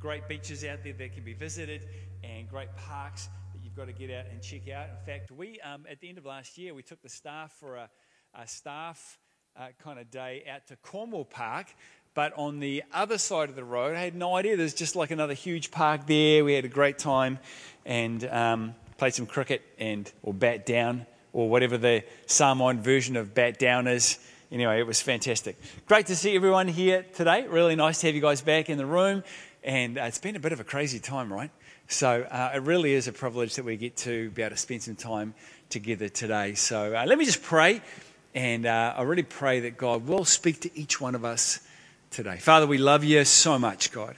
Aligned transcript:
great 0.00 0.26
beaches 0.28 0.64
out 0.64 0.82
there 0.82 0.94
that 0.94 1.14
can 1.14 1.22
be 1.22 1.34
visited 1.34 1.86
and 2.24 2.48
great 2.48 2.74
parks 2.74 3.28
that 3.52 3.62
you've 3.62 3.76
got 3.76 3.86
to 3.86 3.92
get 3.92 4.10
out 4.10 4.24
and 4.32 4.40
check 4.40 4.68
out. 4.70 4.86
In 4.88 5.04
fact, 5.04 5.30
we, 5.30 5.60
um, 5.60 5.84
at 5.90 6.00
the 6.00 6.08
end 6.08 6.16
of 6.16 6.24
last 6.24 6.56
year, 6.56 6.72
we 6.72 6.82
took 6.82 7.02
the 7.02 7.08
staff 7.08 7.52
for 7.60 7.76
a, 7.76 7.90
a 8.34 8.46
staff 8.46 9.18
uh, 9.58 9.66
kind 9.82 9.98
of 9.98 10.10
day 10.10 10.44
out 10.50 10.66
to 10.68 10.76
Cornwall 10.76 11.26
Park. 11.26 11.66
But 12.14 12.32
on 12.36 12.60
the 12.60 12.82
other 12.92 13.18
side 13.18 13.50
of 13.50 13.56
the 13.56 13.64
road, 13.64 13.94
I 13.94 14.00
had 14.00 14.14
no 14.14 14.36
idea. 14.36 14.56
There's 14.56 14.74
just 14.74 14.96
like 14.96 15.10
another 15.10 15.34
huge 15.34 15.70
park 15.70 16.06
there. 16.06 16.44
We 16.44 16.54
had 16.54 16.64
a 16.64 16.68
great 16.68 16.98
time 16.98 17.38
and 17.84 18.24
um, 18.24 18.74
played 18.96 19.14
some 19.14 19.26
cricket 19.26 19.62
and 19.78 20.10
or 20.22 20.32
bat 20.32 20.66
down 20.66 21.06
or 21.32 21.48
whatever 21.48 21.78
the 21.78 22.02
Samoan 22.26 22.80
version 22.80 23.16
of 23.16 23.34
bat 23.34 23.58
down 23.58 23.86
is. 23.86 24.18
Anyway, 24.50 24.80
it 24.80 24.86
was 24.86 25.00
fantastic. 25.00 25.56
Great 25.86 26.06
to 26.06 26.16
see 26.16 26.34
everyone 26.34 26.66
here 26.66 27.04
today. 27.14 27.46
Really 27.46 27.76
nice 27.76 28.00
to 28.00 28.08
have 28.08 28.16
you 28.16 28.20
guys 28.20 28.40
back 28.40 28.68
in 28.68 28.78
the 28.78 28.86
room. 28.86 29.22
And 29.62 29.98
uh, 29.98 30.02
it's 30.02 30.18
been 30.18 30.36
a 30.36 30.40
bit 30.40 30.52
of 30.52 30.60
a 30.60 30.64
crazy 30.64 30.98
time, 30.98 31.32
right? 31.32 31.50
So 31.88 32.22
uh, 32.22 32.52
it 32.54 32.62
really 32.62 32.94
is 32.94 33.08
a 33.08 33.12
privilege 33.12 33.56
that 33.56 33.64
we 33.64 33.76
get 33.76 33.96
to 33.98 34.30
be 34.30 34.42
able 34.42 34.50
to 34.50 34.56
spend 34.56 34.82
some 34.82 34.96
time 34.96 35.34
together 35.68 36.08
today. 36.08 36.54
So 36.54 36.94
uh, 36.94 37.04
let 37.06 37.18
me 37.18 37.24
just 37.24 37.42
pray. 37.42 37.82
And 38.34 38.64
uh, 38.64 38.94
I 38.96 39.02
really 39.02 39.22
pray 39.22 39.60
that 39.60 39.76
God 39.76 40.06
will 40.06 40.24
speak 40.24 40.60
to 40.60 40.78
each 40.78 41.00
one 41.00 41.14
of 41.14 41.24
us 41.24 41.60
today. 42.10 42.36
Father, 42.36 42.66
we 42.66 42.78
love 42.78 43.04
you 43.04 43.24
so 43.24 43.58
much, 43.58 43.92
God. 43.92 44.16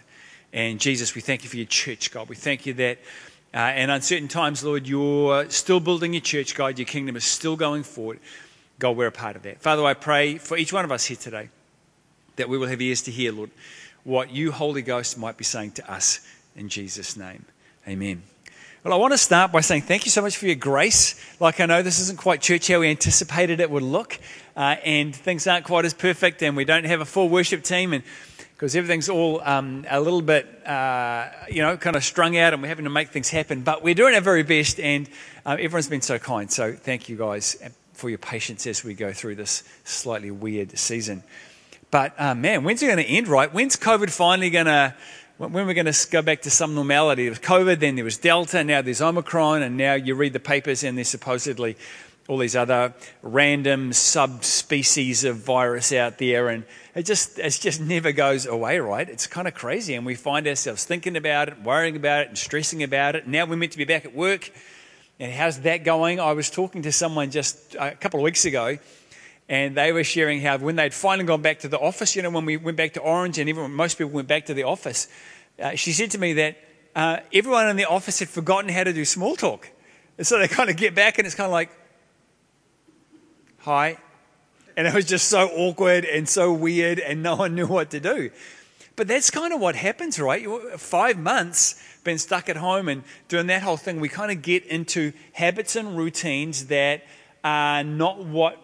And 0.53 0.79
Jesus, 0.79 1.15
we 1.15 1.23
thank 1.23 1.45
you 1.45 1.49
for 1.49 1.57
your 1.57 1.67
church, 1.67 2.11
God. 2.13 2.29
We 2.29 2.37
thank 2.37 2.67
you 2.67 2.75
that 2.75 2.99
uh, 3.55 3.73
in 3.75 3.91
uncertain 3.91 4.29
times, 4.29 4.63
Lord, 4.63 4.87
you're 4.87 5.49
still 5.51 5.81
building 5.81 6.13
your 6.13 6.21
church, 6.21 6.55
God. 6.55 6.79
Your 6.79 6.87
kingdom 6.87 7.17
is 7.17 7.25
still 7.25 7.57
going 7.57 7.83
forward. 7.83 8.21
God, 8.79 8.97
we're 8.97 9.07
a 9.07 9.13
part 9.13 9.35
of 9.35 9.43
that. 9.43 9.61
Father, 9.61 9.85
I 9.85 9.95
pray 9.95 10.39
for 10.39 10.57
each 10.57 10.73
one 10.73 10.85
of 10.85 10.93
us 10.93 11.07
here 11.07 11.17
today 11.17 11.49
that 12.37 12.49
we 12.49 12.59
will 12.59 12.69
have 12.69 12.81
ears 12.81 13.03
to 13.03 13.11
hear, 13.11 13.33
Lord, 13.33 13.51
what 14.05 14.31
you, 14.31 14.53
Holy 14.53 14.83
Ghost, 14.83 15.19
might 15.19 15.37
be 15.37 15.45
saying 15.45 15.73
to 15.73 15.93
us 15.93 16.21
in 16.57 16.69
Jesus' 16.69 17.17
name. 17.17 17.45
Amen. 17.87 18.23
Well, 18.85 18.95
I 18.95 18.97
want 18.97 19.13
to 19.13 19.19
start 19.19 19.53
by 19.53 19.61
saying 19.61 19.83
thank 19.83 20.05
you 20.05 20.11
so 20.11 20.23
much 20.23 20.37
for 20.37 20.47
your 20.47 20.57
grace. 20.57 21.15
Like, 21.39 21.61
I 21.61 21.67
know 21.67 21.83
this 21.83 22.01
isn't 22.01 22.19
quite 22.19 22.43
church 22.43 22.67
how 22.67 22.81
we 22.81 22.91
anticipated 22.91 23.61
it 23.61 23.71
would 23.71 23.85
look, 23.85 24.19
uh, 24.57 24.75
and 24.85 25.15
things 25.15 25.47
aren't 25.47 25.65
quite 25.65 25.85
as 25.85 25.95
perfect, 25.95 26.43
and 26.43 26.57
we 26.57 26.65
don't 26.65 26.85
have 26.85 27.01
a 27.01 27.05
full 27.05 27.29
worship 27.29 27.63
team, 27.63 27.93
and 27.93 28.03
because 28.55 28.75
everything's 28.75 29.09
all 29.09 29.41
um, 29.43 29.85
a 29.89 30.01
little 30.01 30.23
bit, 30.23 30.47
uh, 30.67 31.29
you 31.49 31.63
know, 31.63 31.77
kind 31.77 31.95
of 31.95 32.03
strung 32.03 32.37
out, 32.37 32.53
and 32.53 32.63
we're 32.63 32.69
having 32.69 32.85
to 32.85 32.91
make 32.91 33.11
things 33.11 33.29
happen. 33.29 33.63
But 33.63 33.85
we're 33.85 33.95
doing 33.95 34.15
our 34.15 34.21
very 34.21 34.43
best, 34.43 34.81
and 34.81 35.09
uh, 35.47 35.57
everyone's 35.61 35.89
been 35.89 36.01
so 36.01 36.19
kind. 36.19 36.51
So 36.51 36.73
thank 36.73 37.09
you 37.09 37.17
guys 37.17 37.57
for 37.93 38.09
your 38.09 38.19
patience 38.19 38.67
as 38.67 38.83
we 38.83 38.95
go 38.95 39.13
through 39.13 39.37
this 39.37 39.63
slightly 39.85 40.33
weird 40.33 40.77
season. 40.77 41.23
But 41.93 42.19
uh, 42.19 42.35
man, 42.35 42.65
when's 42.65 42.83
it 42.83 42.87
going 42.87 42.99
to 42.99 43.05
end? 43.05 43.29
Right? 43.29 43.53
When's 43.53 43.77
COVID 43.77 44.11
finally 44.11 44.51
going 44.51 44.67
to? 44.67 44.97
when 45.39 45.67
we're 45.67 45.75
going 45.75 45.91
to 45.91 46.11
go 46.11 46.23
back 46.23 46.43
to 46.43 46.51
some 46.51 46.75
normality. 46.75 47.25
There 47.25 47.33
was 47.33 47.41
COVID, 47.41 47.81
then 47.81 47.97
there 47.97 48.05
was 48.05 48.17
Delta, 48.17 48.63
now 48.63 48.81
there's 48.81 49.01
Omicron, 49.01 49.63
and 49.63 49.77
now 49.77 49.95
you 49.95 50.15
read 50.15 50.35
the 50.35 50.39
papers 50.41 50.85
and 50.85 50.97
there's 50.97 51.09
supposedly 51.09 51.77
all 52.29 52.39
these 52.39 52.55
other 52.55 52.95
random 53.23 53.93
subspecies 53.93 55.25
of 55.25 55.39
virus 55.39 55.93
out 55.93 56.19
there, 56.19 56.49
and 56.49 56.65
it 56.95 57.05
just 57.05 57.41
it 57.41 57.59
just 57.61 57.81
never 57.81 58.13
goes 58.13 58.47
away, 58.47 58.79
right? 58.79 59.09
It's 59.09 59.27
kind 59.27 59.49
of 59.49 59.55
crazy, 59.55 59.95
and 59.95 60.07
we 60.07 60.15
find 60.15 60.47
ourselves 60.47 60.85
thinking 60.85 61.17
about 61.17 61.49
it, 61.49 61.61
worrying 61.63 61.97
about 61.97 62.23
it, 62.23 62.29
and 62.29 62.39
stressing 62.39 62.85
about 62.85 63.17
it. 63.17 63.27
Now 63.27 63.45
we're 63.45 63.57
meant 63.57 63.73
to 63.73 63.79
be 63.79 63.85
back 63.85 64.05
at 64.05 64.15
work, 64.15 64.53
and 65.19 65.33
how's 65.33 65.61
that 65.63 65.83
going? 65.83 66.21
I 66.21 66.33
was 66.33 66.49
talking 66.51 66.83
to 66.83 66.93
someone 66.93 67.33
just 67.33 67.75
a 67.75 67.97
couple 67.97 68.21
of 68.21 68.25
weeks 68.25 68.45
ago 68.45 68.79
and 69.49 69.77
they 69.77 69.93
were 69.93 70.05
sharing 70.05 70.41
how 70.41 70.59
when 70.59 70.77
they'd 70.77 70.95
finally 70.95 71.27
gone 71.27 71.43
back 71.43 71.61
to 71.61 71.69
the 71.69 71.79
office, 71.79 72.17
you 72.17 72.23
know, 72.23 72.31
when 72.31 72.45
we 72.45 72.57
went 72.57 72.77
back 72.77 72.95
to 72.95 73.01
Orange 73.01 73.39
and 73.39 73.49
everyone, 73.49 73.73
most 73.73 73.99
people 73.99 74.13
went 74.13 74.29
back 74.29 74.47
to 74.47 74.55
the 74.55 74.63
office, 74.63 75.09
uh, 75.61 75.75
she 75.75 75.93
said 75.93 76.11
to 76.13 76.19
me 76.19 76.33
that 76.35 76.57
uh, 76.95 77.19
everyone 77.33 77.69
in 77.69 77.77
the 77.77 77.85
office 77.85 78.19
had 78.19 78.29
forgotten 78.29 78.71
how 78.71 78.85
to 78.85 78.93
do 78.93 79.05
small 79.05 79.37
talk. 79.37 79.71
And 80.19 80.27
so 80.27 80.39
they 80.39 80.49
kind 80.49 80.71
of 80.71 80.77
get 80.77 80.95
back 80.95 81.19
and 81.19 81.27
it's 81.27 81.35
kind 81.35 81.47
of 81.47 81.53
like, 81.53 81.71
hi. 83.59 83.99
And 84.77 84.87
it 84.87 84.95
was 84.95 85.05
just 85.05 85.29
so 85.29 85.49
awkward 85.49 86.05
and 86.05 86.29
so 86.29 86.53
weird 86.53 86.99
and 86.99 87.23
no 87.23 87.37
one 87.37 87.55
knew 87.55 87.67
what 87.67 87.91
to 87.91 88.01
do. 88.01 88.31
But 88.97 89.09
that's 89.09 89.31
kind 89.31 89.53
of 89.53 89.61
what 89.61 89.75
happens, 89.75 90.19
right? 90.19 90.47
Five 90.79 91.19
months 91.19 91.83
been 92.05 92.19
stuck 92.19 92.49
at 92.49 92.57
home 92.57 92.89
and 92.89 93.05
doing 93.29 93.47
that 93.47 93.63
whole 93.63 93.77
thing, 93.77 94.01
we 94.01 94.09
kind 94.09 94.31
of 94.33 94.43
get 94.43 94.65
into 94.67 95.13
habits 95.33 95.77
and 95.77 95.97
routines 95.97 96.67
that 96.67 97.03
are 97.45 97.85
not 97.85 98.25
what 98.25 98.59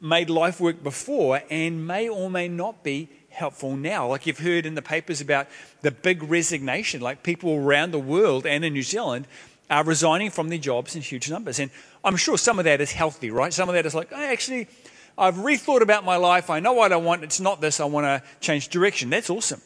made 0.00 0.30
life 0.30 0.60
work 0.60 0.82
before 0.82 1.42
and 1.50 1.86
may 1.86 2.08
or 2.08 2.30
may 2.30 2.48
not 2.48 2.82
be 2.82 3.08
helpful 3.30 3.76
now. 3.76 4.08
Like 4.08 4.26
you've 4.26 4.38
heard 4.38 4.66
in 4.66 4.74
the 4.74 4.82
papers 4.82 5.20
about 5.20 5.48
the 5.80 5.90
big 5.90 6.22
resignation, 6.22 7.00
like 7.00 7.22
people 7.22 7.54
around 7.54 7.90
the 7.90 7.98
world 7.98 8.46
and 8.46 8.64
in 8.64 8.72
New 8.72 8.82
Zealand 8.82 9.26
are 9.70 9.84
resigning 9.84 10.30
from 10.30 10.48
their 10.48 10.58
jobs 10.58 10.94
in 10.94 11.02
huge 11.02 11.30
numbers. 11.30 11.58
And 11.58 11.70
I'm 12.04 12.16
sure 12.16 12.36
some 12.36 12.58
of 12.58 12.66
that 12.66 12.80
is 12.80 12.92
healthy, 12.92 13.30
right? 13.30 13.52
Some 13.52 13.68
of 13.68 13.74
that 13.74 13.86
is 13.86 13.94
like, 13.94 14.08
oh, 14.12 14.16
actually, 14.16 14.68
I've 15.16 15.36
rethought 15.36 15.80
about 15.80 16.04
my 16.04 16.16
life. 16.16 16.50
I 16.50 16.60
know 16.60 16.74
what 16.74 16.92
I 16.92 16.96
want. 16.96 17.24
It's 17.24 17.40
not 17.40 17.60
this. 17.60 17.80
I 17.80 17.84
want 17.86 18.04
to 18.04 18.22
change 18.40 18.68
direction. 18.68 19.10
That's 19.10 19.30
awesome. 19.30 19.62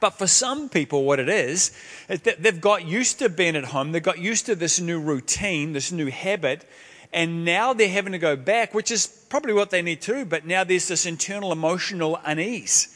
But 0.00 0.10
for 0.10 0.26
some 0.26 0.68
people, 0.68 1.04
what 1.04 1.18
it 1.18 1.28
is, 1.28 1.72
is 2.08 2.20
that 2.22 2.42
they've 2.42 2.60
got 2.60 2.86
used 2.86 3.18
to 3.18 3.28
being 3.28 3.56
at 3.56 3.64
home. 3.64 3.92
They've 3.92 4.02
got 4.02 4.18
used 4.18 4.46
to 4.46 4.54
this 4.54 4.80
new 4.80 5.00
routine, 5.00 5.72
this 5.72 5.90
new 5.90 6.06
habit, 6.06 6.68
and 7.12 7.44
now 7.44 7.72
they're 7.72 7.88
having 7.88 8.12
to 8.12 8.18
go 8.18 8.36
back, 8.36 8.74
which 8.74 8.90
is 8.90 9.06
probably 9.06 9.52
what 9.52 9.70
they 9.70 9.82
need 9.82 10.02
to, 10.02 10.24
but 10.24 10.46
now 10.46 10.64
there's 10.64 10.88
this 10.88 11.06
internal 11.06 11.52
emotional 11.52 12.20
unease. 12.24 12.94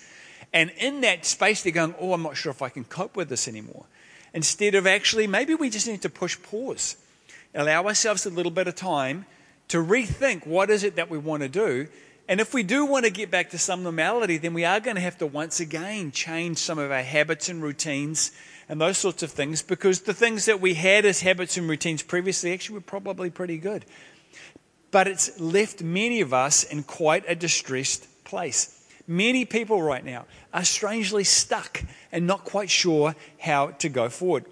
And 0.52 0.70
in 0.76 1.00
that 1.00 1.24
space, 1.24 1.62
they're 1.62 1.72
going, 1.72 1.94
Oh, 1.98 2.12
I'm 2.12 2.22
not 2.22 2.36
sure 2.36 2.50
if 2.50 2.62
I 2.62 2.68
can 2.68 2.84
cope 2.84 3.16
with 3.16 3.28
this 3.28 3.48
anymore. 3.48 3.86
Instead 4.34 4.74
of 4.74 4.86
actually, 4.86 5.26
maybe 5.26 5.54
we 5.54 5.70
just 5.70 5.86
need 5.86 6.02
to 6.02 6.10
push 6.10 6.40
pause, 6.42 6.96
allow 7.54 7.84
ourselves 7.86 8.26
a 8.26 8.30
little 8.30 8.52
bit 8.52 8.66
of 8.66 8.74
time 8.74 9.26
to 9.68 9.78
rethink 9.78 10.46
what 10.46 10.70
is 10.70 10.84
it 10.84 10.96
that 10.96 11.10
we 11.10 11.18
want 11.18 11.42
to 11.42 11.48
do. 11.48 11.88
And 12.28 12.40
if 12.40 12.54
we 12.54 12.62
do 12.62 12.86
want 12.86 13.04
to 13.04 13.10
get 13.10 13.30
back 13.30 13.50
to 13.50 13.58
some 13.58 13.82
normality, 13.82 14.38
then 14.38 14.54
we 14.54 14.64
are 14.64 14.80
going 14.80 14.96
to 14.96 15.02
have 15.02 15.18
to 15.18 15.26
once 15.26 15.60
again 15.60 16.12
change 16.12 16.58
some 16.58 16.78
of 16.78 16.90
our 16.90 17.02
habits 17.02 17.48
and 17.48 17.62
routines 17.62 18.32
and 18.72 18.80
those 18.80 18.96
sorts 18.96 19.22
of 19.22 19.30
things 19.30 19.60
because 19.60 20.00
the 20.00 20.14
things 20.14 20.46
that 20.46 20.58
we 20.58 20.72
had 20.72 21.04
as 21.04 21.20
habits 21.20 21.58
and 21.58 21.68
routines 21.68 22.02
previously 22.02 22.54
actually 22.54 22.76
were 22.76 22.80
probably 22.80 23.28
pretty 23.28 23.58
good. 23.58 23.84
But 24.90 25.08
it's 25.08 25.38
left 25.38 25.82
many 25.82 26.22
of 26.22 26.32
us 26.32 26.64
in 26.64 26.82
quite 26.82 27.22
a 27.28 27.34
distressed 27.34 28.08
place. 28.24 28.82
Many 29.06 29.44
people 29.44 29.82
right 29.82 30.02
now 30.02 30.24
are 30.54 30.64
strangely 30.64 31.22
stuck 31.22 31.82
and 32.10 32.26
not 32.26 32.44
quite 32.44 32.70
sure 32.70 33.14
how 33.38 33.72
to 33.72 33.90
go 33.90 34.08
forward. 34.08 34.46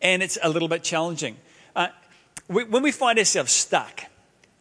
And 0.00 0.22
it's 0.22 0.38
a 0.42 0.48
little 0.48 0.68
bit 0.68 0.82
challenging. 0.82 1.36
Uh, 1.76 1.88
we, 2.48 2.64
when 2.64 2.82
we 2.82 2.90
find 2.90 3.18
ourselves 3.18 3.52
stuck, 3.52 4.04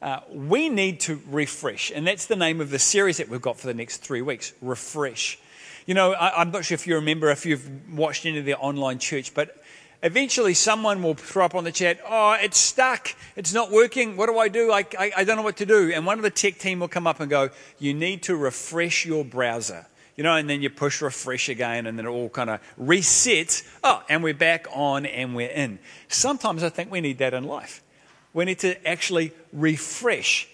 uh, 0.02 0.20
we 0.30 0.68
need 0.68 1.00
to 1.00 1.22
refresh. 1.30 1.94
And 1.96 2.06
that's 2.06 2.26
the 2.26 2.36
name 2.36 2.60
of 2.60 2.72
the 2.72 2.80
series 2.80 3.20
that 3.20 3.30
we've 3.30 3.42
got 3.42 3.58
for 3.58 3.68
the 3.68 3.74
next 3.74 4.00
three 4.00 4.22
weeks 4.22 4.52
Refresh. 4.62 5.40
You 5.86 5.94
know, 5.94 6.14
I, 6.14 6.42
am 6.42 6.52
not 6.52 6.64
sure 6.64 6.76
if 6.76 6.88
you 6.88 6.96
remember 6.96 7.30
if 7.30 7.46
you've 7.46 7.70
watched 7.94 8.26
any 8.26 8.40
of 8.40 8.46
the 8.46 8.56
online 8.56 9.00
church, 9.00 9.34
but 9.34 9.62
eventually 10.02 10.54
someone 10.54 11.04
will 11.04 11.14
throw 11.14 11.44
up 11.44 11.56
on 11.56 11.66
the 11.66 11.74
chat, 11.74 12.00
oh, 12.08 12.38
it's 12.40 12.58
stuck. 12.58 13.14
It's 13.36 13.54
not 13.54 13.70
working. 13.70 14.16
What 14.16 14.28
do 14.28 14.38
I 14.38 14.48
do? 14.48 14.72
I, 14.72 14.86
I, 14.98 15.12
I 15.18 15.24
don't 15.26 15.36
know 15.36 15.44
what 15.44 15.58
to 15.58 15.66
do. 15.66 15.92
And 15.94 16.06
one 16.06 16.18
of 16.18 16.24
the 16.24 16.30
tech 16.30 16.58
team 16.58 16.80
will 16.80 16.88
come 16.88 17.06
up 17.06 17.20
and 17.20 17.30
go, 17.30 17.50
you 17.80 17.94
need 17.94 18.24
to 18.24 18.36
refresh 18.38 19.06
your 19.06 19.26
browser. 19.26 19.86
You 20.16 20.24
know, 20.24 20.36
and 20.36 20.50
then 20.50 20.62
you 20.62 20.70
push 20.70 21.02
refresh 21.02 21.50
again, 21.50 21.88
and 21.88 21.98
then 21.98 22.06
it 22.06 22.10
all 22.10 22.30
kind 22.30 22.52
of 22.52 22.60
resets. 22.80 23.68
Oh, 23.84 24.04
and 24.08 24.24
we're 24.24 24.36
back 24.36 24.68
on 24.72 25.08
and 25.08 25.36
we're 25.36 25.50
in. 25.50 25.80
Sometimes 26.08 26.64
I 26.64 26.70
think 26.70 26.92
we 26.92 27.02
need 27.02 27.18
that 27.18 27.34
in 27.34 27.46
life. 27.46 27.84
We 28.32 28.46
need 28.46 28.60
to 28.60 28.88
actually 28.88 29.34
refresh 29.52 30.48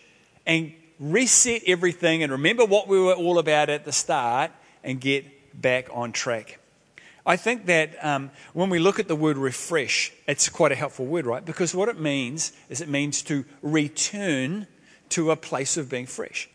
and 0.46 0.74
reset 0.98 1.64
everything 1.68 2.24
and 2.24 2.32
remember 2.32 2.64
what 2.64 2.88
we 2.88 3.00
were 3.00 3.14
all 3.14 3.38
about 3.38 3.70
at 3.70 3.84
the 3.84 3.92
start 3.92 4.52
and 4.84 5.00
get 5.00 5.26
back 5.60 5.88
on 5.92 6.12
track. 6.12 6.60
I 7.26 7.36
think 7.36 7.68
that 7.68 8.04
um, 8.04 8.32
when 8.54 8.70
we 8.70 8.80
look 8.80 9.00
at 9.00 9.08
the 9.08 9.16
word 9.16 9.38
refresh, 9.38 10.12
it's 10.28 10.50
quite 10.50 10.72
a 10.72 10.76
helpful 10.76 11.06
word, 11.06 11.26
right? 11.26 11.46
Because 11.46 11.76
what 11.76 11.90
it 11.90 12.00
means 12.00 12.54
is 12.70 12.82
it 12.82 12.90
means 12.90 13.22
to 13.24 13.46
return 13.62 14.68
to 15.10 15.32
a 15.32 15.36
place 15.36 15.78
of 15.78 15.90
being 15.90 16.06
fresh. 16.06 16.50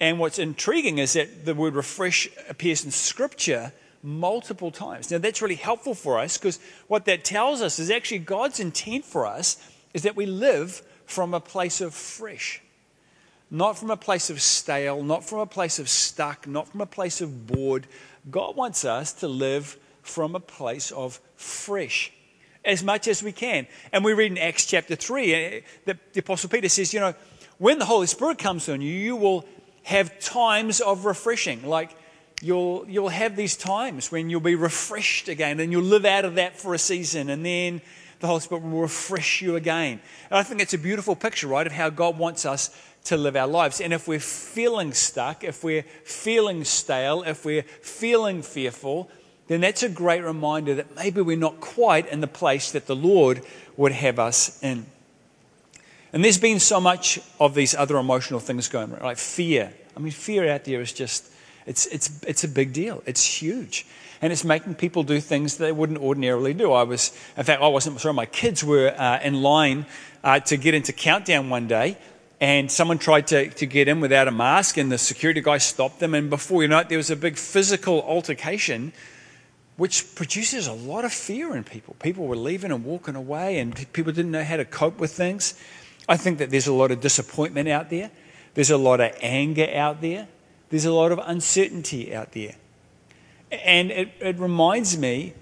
And 0.00 0.18
what's 0.18 0.38
intriguing 0.38 0.98
is 0.98 1.12
that 1.12 1.44
the 1.44 1.54
word 1.54 1.74
refresh 1.74 2.28
appears 2.48 2.84
in 2.84 2.90
Scripture 2.90 3.72
multiple 4.02 4.70
times. 4.70 5.10
Now, 5.10 5.18
that's 5.18 5.42
really 5.42 5.54
helpful 5.56 5.94
for 5.94 6.18
us 6.18 6.38
because 6.38 6.58
what 6.88 7.04
that 7.04 7.24
tells 7.24 7.62
us 7.62 7.78
is 7.78 7.90
actually 7.90 8.18
God's 8.20 8.60
intent 8.60 9.04
for 9.04 9.26
us 9.26 9.56
is 9.94 10.02
that 10.02 10.16
we 10.16 10.26
live 10.26 10.82
from 11.06 11.34
a 11.34 11.40
place 11.40 11.80
of 11.80 11.94
fresh 11.94 12.62
not 13.52 13.76
from 13.76 13.90
a 13.90 13.96
place 13.98 14.30
of 14.30 14.40
stale, 14.40 15.02
not 15.02 15.22
from 15.22 15.40
a 15.40 15.46
place 15.46 15.78
of 15.78 15.86
stuck, 15.86 16.48
not 16.48 16.66
from 16.68 16.80
a 16.80 16.86
place 16.86 17.20
of 17.20 17.46
bored. 17.46 17.86
God 18.30 18.56
wants 18.56 18.82
us 18.82 19.12
to 19.12 19.28
live 19.28 19.78
from 20.00 20.34
a 20.34 20.40
place 20.40 20.90
of 20.90 21.20
fresh 21.36 22.10
as 22.64 22.82
much 22.82 23.06
as 23.06 23.22
we 23.22 23.30
can. 23.30 23.66
And 23.92 24.06
we 24.06 24.14
read 24.14 24.32
in 24.32 24.38
Acts 24.38 24.64
chapter 24.64 24.96
3 24.96 25.34
eh, 25.34 25.60
that 25.84 26.14
the 26.14 26.20
Apostle 26.20 26.48
Peter 26.48 26.70
says, 26.70 26.94
you 26.94 27.00
know, 27.00 27.14
when 27.58 27.78
the 27.78 27.84
Holy 27.84 28.06
Spirit 28.06 28.38
comes 28.38 28.70
on 28.70 28.80
you, 28.80 28.90
you 28.90 29.16
will 29.16 29.44
have 29.82 30.18
times 30.18 30.80
of 30.80 31.04
refreshing. 31.04 31.68
Like 31.68 31.94
you'll, 32.40 32.86
you'll 32.88 33.10
have 33.10 33.36
these 33.36 33.54
times 33.54 34.10
when 34.10 34.30
you'll 34.30 34.40
be 34.40 34.54
refreshed 34.54 35.28
again 35.28 35.60
and 35.60 35.70
you'll 35.70 35.82
live 35.82 36.06
out 36.06 36.24
of 36.24 36.36
that 36.36 36.58
for 36.58 36.72
a 36.72 36.78
season 36.78 37.28
and 37.28 37.44
then 37.44 37.82
the 38.20 38.28
Holy 38.28 38.40
Spirit 38.40 38.62
will 38.62 38.80
refresh 38.80 39.42
you 39.42 39.56
again. 39.56 40.00
And 40.30 40.38
I 40.38 40.44
think 40.44 40.62
it's 40.62 40.72
a 40.72 40.78
beautiful 40.78 41.16
picture, 41.16 41.48
right, 41.48 41.66
of 41.66 41.72
how 41.72 41.90
God 41.90 42.16
wants 42.16 42.46
us 42.46 42.70
to 43.04 43.16
live 43.16 43.36
our 43.36 43.46
lives. 43.46 43.80
And 43.80 43.92
if 43.92 44.06
we're 44.06 44.20
feeling 44.20 44.92
stuck, 44.92 45.44
if 45.44 45.64
we're 45.64 45.82
feeling 46.04 46.64
stale, 46.64 47.22
if 47.22 47.44
we're 47.44 47.62
feeling 47.62 48.42
fearful, 48.42 49.10
then 49.48 49.60
that's 49.60 49.82
a 49.82 49.88
great 49.88 50.22
reminder 50.22 50.74
that 50.74 50.94
maybe 50.96 51.20
we're 51.20 51.36
not 51.36 51.60
quite 51.60 52.08
in 52.08 52.20
the 52.20 52.26
place 52.26 52.72
that 52.72 52.86
the 52.86 52.96
Lord 52.96 53.42
would 53.76 53.92
have 53.92 54.18
us 54.18 54.62
in. 54.62 54.86
And 56.12 56.24
there's 56.24 56.38
been 56.38 56.60
so 56.60 56.80
much 56.80 57.18
of 57.40 57.54
these 57.54 57.74
other 57.74 57.96
emotional 57.96 58.38
things 58.38 58.68
going 58.68 58.92
on, 58.92 59.00
like 59.00 59.16
fear. 59.16 59.72
I 59.96 60.00
mean, 60.00 60.12
fear 60.12 60.48
out 60.48 60.64
there 60.64 60.80
is 60.80 60.92
just, 60.92 61.30
it's, 61.66 61.86
it's, 61.86 62.22
it's 62.24 62.44
a 62.44 62.48
big 62.48 62.72
deal. 62.72 63.02
It's 63.06 63.24
huge. 63.24 63.86
And 64.20 64.32
it's 64.32 64.44
making 64.44 64.76
people 64.76 65.02
do 65.02 65.20
things 65.20 65.56
that 65.56 65.64
they 65.64 65.72
wouldn't 65.72 65.98
ordinarily 65.98 66.54
do. 66.54 66.72
I 66.72 66.84
was, 66.84 67.10
in 67.36 67.42
fact, 67.42 67.60
I 67.60 67.68
wasn't 67.68 68.00
sorry, 68.00 68.14
my 68.14 68.26
kids 68.26 68.62
were 68.62 68.94
uh, 68.96 69.20
in 69.24 69.42
line 69.42 69.86
uh, 70.22 70.38
to 70.40 70.56
get 70.56 70.74
into 70.74 70.92
Countdown 70.92 71.50
one 71.50 71.66
day 71.66 71.96
and 72.42 72.68
someone 72.72 72.98
tried 72.98 73.28
to, 73.28 73.50
to 73.50 73.66
get 73.66 73.86
in 73.86 74.00
without 74.00 74.26
a 74.26 74.32
mask, 74.32 74.76
and 74.76 74.90
the 74.90 74.98
security 74.98 75.40
guy 75.40 75.58
stopped 75.58 76.00
them. 76.00 76.12
And 76.12 76.28
before 76.28 76.60
you 76.62 76.66
know 76.66 76.80
it, 76.80 76.88
there 76.88 76.98
was 76.98 77.08
a 77.08 77.14
big 77.14 77.36
physical 77.36 78.02
altercation, 78.02 78.92
which 79.76 80.16
produces 80.16 80.66
a 80.66 80.72
lot 80.72 81.04
of 81.04 81.12
fear 81.12 81.54
in 81.54 81.62
people. 81.62 81.94
People 82.00 82.26
were 82.26 82.34
leaving 82.34 82.72
and 82.72 82.84
walking 82.84 83.14
away, 83.14 83.60
and 83.60 83.76
people 83.92 84.12
didn't 84.12 84.32
know 84.32 84.42
how 84.42 84.56
to 84.56 84.64
cope 84.64 84.98
with 84.98 85.12
things. 85.12 85.54
I 86.08 86.16
think 86.16 86.38
that 86.38 86.50
there's 86.50 86.66
a 86.66 86.72
lot 86.72 86.90
of 86.90 87.00
disappointment 87.00 87.68
out 87.68 87.90
there, 87.90 88.10
there's 88.54 88.70
a 88.70 88.76
lot 88.76 89.00
of 89.00 89.16
anger 89.20 89.70
out 89.72 90.00
there, 90.00 90.26
there's 90.70 90.84
a 90.84 90.92
lot 90.92 91.12
of 91.12 91.20
uncertainty 91.22 92.12
out 92.12 92.32
there. 92.32 92.56
And 93.52 93.92
it, 93.92 94.14
it 94.18 94.36
reminds 94.40 94.98
me 94.98 95.34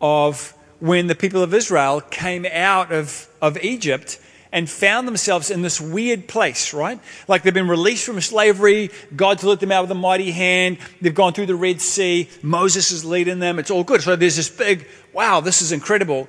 of 0.00 0.52
when 0.80 1.06
the 1.06 1.14
people 1.14 1.44
of 1.44 1.54
Israel 1.54 2.00
came 2.00 2.44
out 2.44 2.90
of, 2.90 3.28
of 3.40 3.56
Egypt 3.62 4.18
and 4.52 4.68
found 4.68 5.06
themselves 5.06 5.50
in 5.50 5.62
this 5.62 5.80
weird 5.80 6.26
place, 6.26 6.74
right? 6.74 6.98
Like 7.28 7.42
they've 7.42 7.54
been 7.54 7.68
released 7.68 8.04
from 8.04 8.20
slavery, 8.20 8.90
God's 9.14 9.44
let 9.44 9.60
them 9.60 9.72
out 9.72 9.82
with 9.82 9.90
a 9.90 9.94
mighty 9.94 10.30
hand, 10.30 10.78
they've 11.00 11.14
gone 11.14 11.32
through 11.32 11.46
the 11.46 11.54
Red 11.54 11.80
Sea, 11.80 12.28
Moses 12.42 12.90
is 12.90 13.04
leading 13.04 13.38
them, 13.38 13.58
it's 13.58 13.70
all 13.70 13.84
good. 13.84 14.02
So 14.02 14.16
there's 14.16 14.36
this 14.36 14.48
big, 14.48 14.88
wow, 15.12 15.40
this 15.40 15.62
is 15.62 15.72
incredible. 15.72 16.28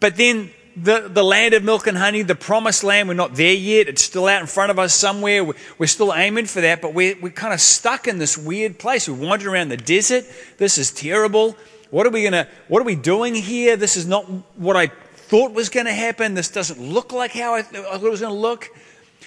But 0.00 0.16
then 0.16 0.50
the, 0.76 1.08
the 1.08 1.24
land 1.24 1.54
of 1.54 1.64
milk 1.64 1.86
and 1.86 1.96
honey, 1.96 2.22
the 2.22 2.34
promised 2.34 2.84
land, 2.84 3.08
we're 3.08 3.14
not 3.14 3.34
there 3.34 3.54
yet. 3.54 3.88
It's 3.88 4.02
still 4.02 4.26
out 4.26 4.40
in 4.40 4.46
front 4.46 4.70
of 4.70 4.78
us 4.78 4.94
somewhere. 4.94 5.42
We're, 5.44 5.54
we're 5.78 5.86
still 5.86 6.14
aiming 6.14 6.46
for 6.46 6.60
that, 6.60 6.80
but 6.80 6.94
we're, 6.94 7.16
we're 7.20 7.30
kind 7.30 7.52
of 7.52 7.60
stuck 7.60 8.06
in 8.06 8.18
this 8.18 8.38
weird 8.38 8.78
place. 8.78 9.08
We 9.08 9.14
wander 9.14 9.50
around 9.50 9.70
the 9.70 9.76
desert. 9.76 10.24
This 10.58 10.78
is 10.78 10.90
terrible. 10.90 11.56
What 11.90 12.06
are 12.06 12.10
we 12.10 12.22
gonna, 12.22 12.46
what 12.68 12.80
are 12.80 12.84
we 12.84 12.94
doing 12.94 13.34
here? 13.34 13.76
This 13.76 13.96
is 13.96 14.06
not 14.06 14.24
what 14.56 14.76
I 14.76 14.90
thought 15.28 15.52
was 15.52 15.68
going 15.68 15.86
to 15.86 15.92
happen. 15.92 16.34
This 16.34 16.48
doesn't 16.48 16.80
look 16.80 17.12
like 17.12 17.32
how 17.32 17.54
I, 17.54 17.62
th- 17.62 17.84
I 17.84 17.98
thought 17.98 18.06
it 18.06 18.10
was 18.10 18.20
going 18.20 18.32
to 18.32 18.40
look. 18.40 18.70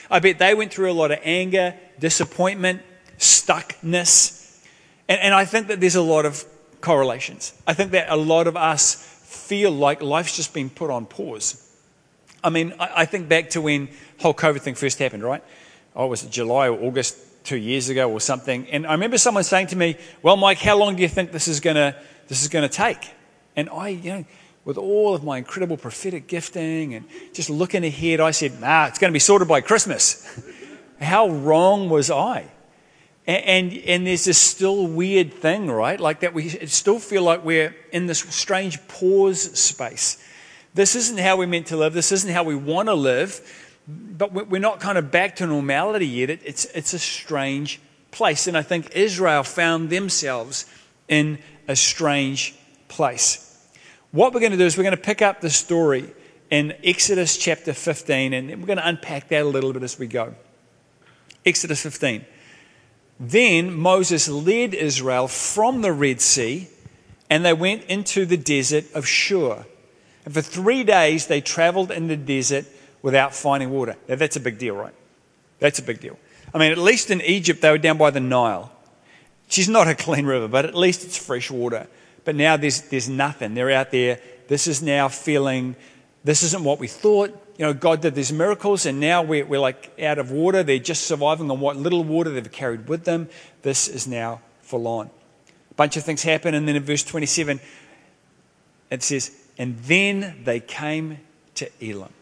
I 0.10 0.20
bet 0.20 0.40
they 0.40 0.56
went 0.56 0.74
through 0.74 0.92
a 0.92 0.94
lot 0.94 1.12
of 1.12 1.20
anger, 1.24 1.76
disappointment, 2.00 2.82
stuckness. 3.20 4.60
And, 5.08 5.22
and 5.22 5.34
I 5.34 5.46
think 5.46 5.68
that 5.68 5.80
there's 5.80 5.96
a 5.96 6.02
lot 6.02 6.26
of 6.26 6.44
correlations. 6.82 7.54
I 7.68 7.76
think 7.76 7.92
that 7.92 8.10
a 8.10 8.16
lot 8.16 8.48
of 8.48 8.58
us 8.58 8.96
feel 8.96 9.70
like 9.72 10.02
life's 10.02 10.36
just 10.36 10.56
been 10.56 10.72
put 10.72 10.90
on 10.90 11.06
pause. 11.06 11.72
I 12.44 12.50
mean, 12.50 12.74
I, 12.80 12.92
I 12.98 13.06
think 13.06 13.30
back 13.30 13.52
to 13.52 13.62
when 13.62 13.90
whole 14.20 14.34
COVID 14.34 14.62
thing 14.62 14.74
first 14.74 14.98
happened, 14.98 15.24
right? 15.24 15.44
Oh, 15.96 16.08
was 16.08 16.24
it 16.24 16.32
July 16.32 16.68
or 16.70 16.82
August 16.82 17.16
two 17.44 17.58
years 17.58 17.90
ago 17.90 18.12
or 18.12 18.20
something? 18.20 18.68
And 18.72 18.88
I 18.88 18.94
remember 18.94 19.20
someone 19.20 19.44
saying 19.44 19.68
to 19.68 19.76
me, 19.76 19.98
"Well, 20.24 20.38
Mike, 20.38 20.58
how 20.58 20.78
long 20.78 20.96
do 20.96 21.04
you 21.04 21.10
think 21.10 21.32
this 21.32 21.48
is 21.48 21.60
gonna 21.60 21.96
this 22.28 22.42
is 22.42 22.48
gonna 22.48 22.70
take?" 22.70 23.12
And 23.56 23.70
I, 23.70 23.90
you 23.90 24.12
know, 24.14 24.26
with 24.64 24.78
all 24.78 25.16
of 25.16 25.24
my 25.24 25.38
incredible 25.38 25.78
prophetic 25.78 26.28
gifting 26.28 26.94
and 26.94 27.06
just 27.34 27.50
looking 27.50 27.84
ahead, 27.84 28.20
I 28.20 28.32
said, 28.32 28.60
nah, 28.62 28.88
it's 28.88 29.00
going 29.00 29.10
to 29.12 29.14
be 29.14 29.20
sorted 29.20 29.48
by 29.48 29.62
Christmas. 29.62 30.40
How 31.02 31.30
wrong 31.30 31.90
was 31.90 32.12
I? 32.12 32.46
And, 33.26 33.46
and, 33.46 33.84
and, 33.86 34.08
there's 34.08 34.26
this 34.26 34.38
still 34.38 34.88
weird 34.88 35.34
thing, 35.34 35.70
right? 35.70 36.00
Like 36.00 36.22
that 36.22 36.34
we 36.34 36.50
still 36.50 37.00
feel 37.00 37.24
like 37.24 37.44
we're 37.44 37.76
in 37.92 38.08
this 38.08 38.20
strange 38.20 38.88
pause 38.88 39.42
space. 39.60 40.24
This 40.74 40.96
isn't 40.96 41.20
how 41.20 41.38
we're 41.38 41.48
meant 41.48 41.68
to 41.68 41.78
live. 41.78 41.94
This 41.94 42.12
isn't 42.12 42.32
how 42.32 42.44
we 42.44 42.56
want 42.56 42.88
to 42.88 42.94
live. 42.94 43.42
But 43.88 44.32
we're 44.34 44.62
not 44.62 44.80
kind 44.80 44.98
of 44.98 45.12
back 45.12 45.38
to 45.38 45.48
normality 45.48 46.08
yet. 46.08 46.30
It's, 46.30 46.66
it's 46.66 46.94
a 46.94 47.00
strange 47.00 47.80
place. 48.12 48.48
And 48.48 48.58
I 48.58 48.62
think 48.62 48.92
Israel 48.96 49.44
found 49.44 49.90
themselves 49.90 50.66
in 51.08 51.40
a 51.68 51.76
strange 51.76 52.56
place. 52.88 53.51
What 54.12 54.34
we're 54.34 54.42
going 54.42 54.52
to 54.52 54.58
do 54.58 54.66
is 54.66 54.78
we're 54.78 54.84
going 54.84 54.96
to 54.96 55.02
pick 55.02 55.22
up 55.22 55.40
the 55.40 55.50
story 55.50 56.14
in 56.50 56.74
Exodus 56.84 57.38
chapter 57.38 57.74
15, 57.74 58.34
and 58.34 58.50
we're 58.50 58.68
going 58.68 58.78
to 58.78 58.88
unpack 58.88 59.30
that 59.30 59.44
a 59.44 59.48
little 59.48 59.72
bit 59.72 59.84
as 59.84 59.98
we 59.98 60.06
go. 60.06 60.36
Exodus 61.46 61.82
15. 61.84 62.26
Then 63.22 63.74
Moses 63.74 64.28
led 64.28 64.74
Israel 64.74 65.30
from 65.30 65.82
the 65.82 65.94
Red 65.94 66.20
Sea, 66.20 66.68
and 67.30 67.46
they 67.46 67.54
went 67.54 67.86
into 67.86 68.26
the 68.26 68.36
desert 68.36 68.84
of 68.94 69.08
Shur. 69.08 69.66
And 70.26 70.34
for 70.34 70.42
three 70.42 70.84
days 70.84 71.28
they 71.28 71.40
traveled 71.40 71.90
in 71.90 72.08
the 72.10 72.18
desert 72.18 72.66
without 73.02 73.34
finding 73.34 73.70
water. 73.70 73.96
Now, 74.10 74.16
that's 74.16 74.36
a 74.36 74.42
big 74.42 74.58
deal, 74.58 74.76
right? 74.76 74.94
That's 75.60 75.80
a 75.80 75.84
big 75.84 76.02
deal. 76.02 76.20
I 76.54 76.58
mean, 76.58 76.74
at 76.74 76.78
least 76.78 77.12
in 77.12 77.22
Egypt, 77.22 77.62
they 77.62 77.72
were 77.72 77.78
down 77.78 77.98
by 77.98 78.10
the 78.12 78.20
Nile. 78.20 78.74
She's 79.48 79.70
not 79.70 79.88
a 79.88 79.96
clean 79.96 80.26
river, 80.26 80.50
but 80.50 80.66
at 80.66 80.76
least 80.76 81.06
it's 81.06 81.18
fresh 81.18 81.50
water. 81.50 81.88
But 82.24 82.36
now 82.36 82.58
there's, 82.58 82.82
there's 82.82 83.10
nothing. 83.10 83.54
They're 83.54 83.72
out 83.72 83.92
there. 83.92 84.20
This 84.48 84.68
is 84.68 84.82
now 84.82 85.08
feeling, 85.08 85.76
this 86.24 86.44
isn't 86.44 86.64
what 86.64 86.80
we 86.80 86.88
thought. 86.88 87.30
You 87.58 87.66
know, 87.66 87.74
God 87.74 88.02
did 88.02 88.16
these 88.16 88.32
miracles, 88.32 88.86
and 88.86 89.00
now 89.00 89.22
we're, 89.22 89.46
we're 89.46 89.60
like 89.60 90.00
out 90.00 90.18
of 90.18 90.32
water. 90.32 90.64
They're 90.64 90.80
just 90.80 91.04
surviving 91.04 91.50
on 91.52 91.60
what 91.60 91.78
little 91.78 92.04
water 92.04 92.30
they've 92.30 92.52
carried 92.52 92.88
with 92.88 93.06
them. 93.06 93.30
This 93.62 93.88
is 93.88 94.08
now 94.08 94.42
full 94.62 94.88
on. 94.88 95.10
A 95.70 95.74
bunch 95.76 95.98
of 95.98 96.04
things 96.04 96.24
happen, 96.24 96.54
and 96.54 96.68
then 96.68 96.76
in 96.76 96.84
verse 96.84 97.04
27, 97.04 97.60
it 98.90 99.04
says, 99.04 99.32
And 99.58 99.78
then 99.80 100.42
they 100.44 100.60
came 100.60 101.20
to 101.56 101.70
Elim, 101.82 102.14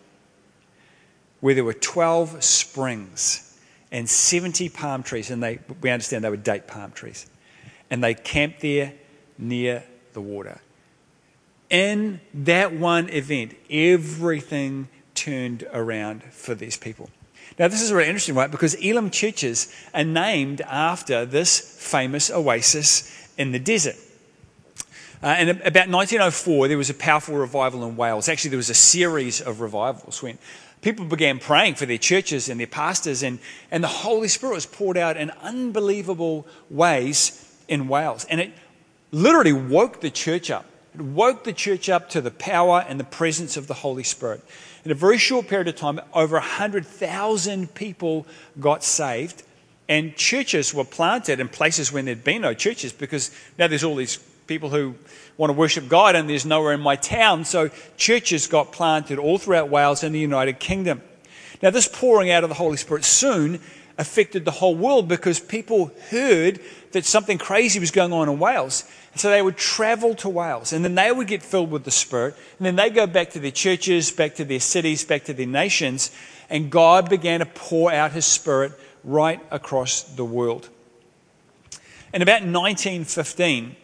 where 1.39 1.55
there 1.55 1.63
were 1.63 1.73
12 1.73 2.43
springs 2.43 3.57
and 3.91 4.09
70 4.09 4.69
palm 4.69 5.03
trees, 5.03 5.31
and 5.31 5.41
they, 5.41 5.59
we 5.81 5.89
understand 5.89 6.23
they 6.23 6.29
were 6.29 6.37
date 6.37 6.67
palm 6.67 6.91
trees. 6.91 7.25
And 7.89 8.03
they 8.03 8.13
camped 8.13 8.61
there 8.61 8.93
near 9.39 9.83
the 10.13 10.21
water. 10.21 10.61
In 11.69 12.19
that 12.33 12.73
one 12.73 13.09
event, 13.09 13.55
everything 13.69 14.89
turned 15.15 15.65
around 15.71 16.23
for 16.23 16.53
these 16.53 16.77
people. 16.77 17.09
Now, 17.57 17.67
this 17.67 17.81
is 17.81 17.91
a 17.91 17.95
really 17.95 18.09
interesting, 18.09 18.35
right? 18.35 18.49
Because 18.49 18.75
Elim 18.75 19.09
churches 19.09 19.73
are 19.93 20.03
named 20.03 20.61
after 20.61 21.25
this 21.25 21.59
famous 21.59 22.29
oasis 22.29 23.29
in 23.37 23.51
the 23.51 23.59
desert. 23.59 23.95
Uh, 25.21 25.27
and 25.27 25.49
about 25.49 25.89
1904, 25.89 26.69
there 26.69 26.77
was 26.77 26.89
a 26.89 26.93
powerful 26.93 27.35
revival 27.35 27.83
in 27.83 27.97
Wales. 27.97 28.29
Actually, 28.29 28.51
there 28.51 28.57
was 28.57 28.69
a 28.69 28.73
series 28.73 29.41
of 29.41 29.59
revivals 29.59 30.23
when 30.23 30.37
people 30.81 31.03
began 31.03 31.39
praying 31.39 31.75
for 31.75 31.85
their 31.85 31.97
churches 31.97 32.47
and 32.47 32.59
their 32.59 32.67
pastors, 32.67 33.21
and, 33.21 33.39
and 33.69 33.83
the 33.83 33.89
Holy 33.89 34.29
Spirit 34.29 34.53
was 34.53 34.65
poured 34.65 34.97
out 34.97 35.17
in 35.17 35.29
unbelievable 35.41 36.47
ways 36.69 37.45
in 37.67 37.89
Wales. 37.89 38.25
And 38.29 38.39
it 38.39 38.53
literally 39.11 39.53
woke 39.53 40.01
the 40.01 40.09
church 40.09 40.51
up. 40.51 40.65
It 40.93 41.01
woke 41.01 41.43
the 41.43 41.53
church 41.53 41.89
up 41.89 42.09
to 42.11 42.21
the 42.21 42.31
power 42.31 42.83
and 42.87 42.99
the 42.99 43.05
presence 43.05 43.57
of 43.57 43.67
the 43.67 43.73
Holy 43.73 44.03
Spirit. 44.03 44.43
In 44.85 44.91
a 44.91 44.95
very 44.95 45.17
short 45.17 45.47
period 45.47 45.67
of 45.67 45.75
time, 45.75 45.99
over 46.13 46.35
100,000 46.37 47.73
people 47.73 48.25
got 48.59 48.83
saved, 48.83 49.43
and 49.87 50.15
churches 50.15 50.73
were 50.73 50.83
planted 50.83 51.39
in 51.39 51.47
places 51.47 51.91
when 51.91 52.05
there'd 52.05 52.23
been 52.23 52.41
no 52.41 52.53
churches 52.53 52.93
because 52.93 53.31
now 53.57 53.67
there's 53.67 53.83
all 53.83 53.95
these 53.95 54.17
people 54.47 54.69
who 54.69 54.95
want 55.37 55.49
to 55.49 55.53
worship 55.57 55.87
God 55.87 56.15
and 56.15 56.29
there's 56.29 56.45
nowhere 56.45 56.73
in 56.73 56.81
my 56.81 56.95
town. 56.95 57.45
So 57.45 57.69
churches 57.97 58.47
got 58.47 58.71
planted 58.71 59.19
all 59.19 59.37
throughout 59.37 59.69
Wales 59.69 60.03
and 60.03 60.13
the 60.13 60.19
United 60.19 60.59
Kingdom. 60.59 61.01
Now, 61.61 61.71
this 61.71 61.87
pouring 61.87 62.31
out 62.31 62.43
of 62.43 62.49
the 62.49 62.55
Holy 62.55 62.77
Spirit 62.77 63.03
soon 63.03 63.59
affected 63.97 64.45
the 64.45 64.51
whole 64.51 64.75
world 64.75 65.07
because 65.07 65.39
people 65.39 65.91
heard 66.09 66.59
that 66.93 67.05
something 67.05 67.37
crazy 67.37 67.79
was 67.79 67.91
going 67.91 68.13
on 68.13 68.29
in 68.29 68.39
Wales. 68.39 68.85
And 69.11 69.19
so 69.19 69.29
they 69.29 69.41
would 69.41 69.57
travel 69.57 70.13
to 70.15 70.29
Wales 70.29 70.71
and 70.73 70.83
then 70.83 70.95
they 70.95 71.11
would 71.11 71.27
get 71.27 71.41
filled 71.41 71.71
with 71.71 71.83
the 71.83 71.91
Spirit. 71.91 72.35
And 72.57 72.65
then 72.65 72.75
they 72.75 72.89
go 72.89 73.07
back 73.07 73.31
to 73.31 73.39
their 73.39 73.51
churches, 73.51 74.11
back 74.11 74.35
to 74.35 74.45
their 74.45 74.59
cities, 74.59 75.03
back 75.03 75.23
to 75.25 75.33
their 75.33 75.47
nations. 75.47 76.11
And 76.49 76.69
God 76.69 77.09
began 77.09 77.39
to 77.39 77.45
pour 77.45 77.91
out 77.91 78.11
His 78.11 78.25
Spirit 78.25 78.73
right 79.03 79.39
across 79.51 80.03
the 80.03 80.25
world. 80.25 80.69
In 82.13 82.21
about 82.21 82.41
1915, 82.41 83.75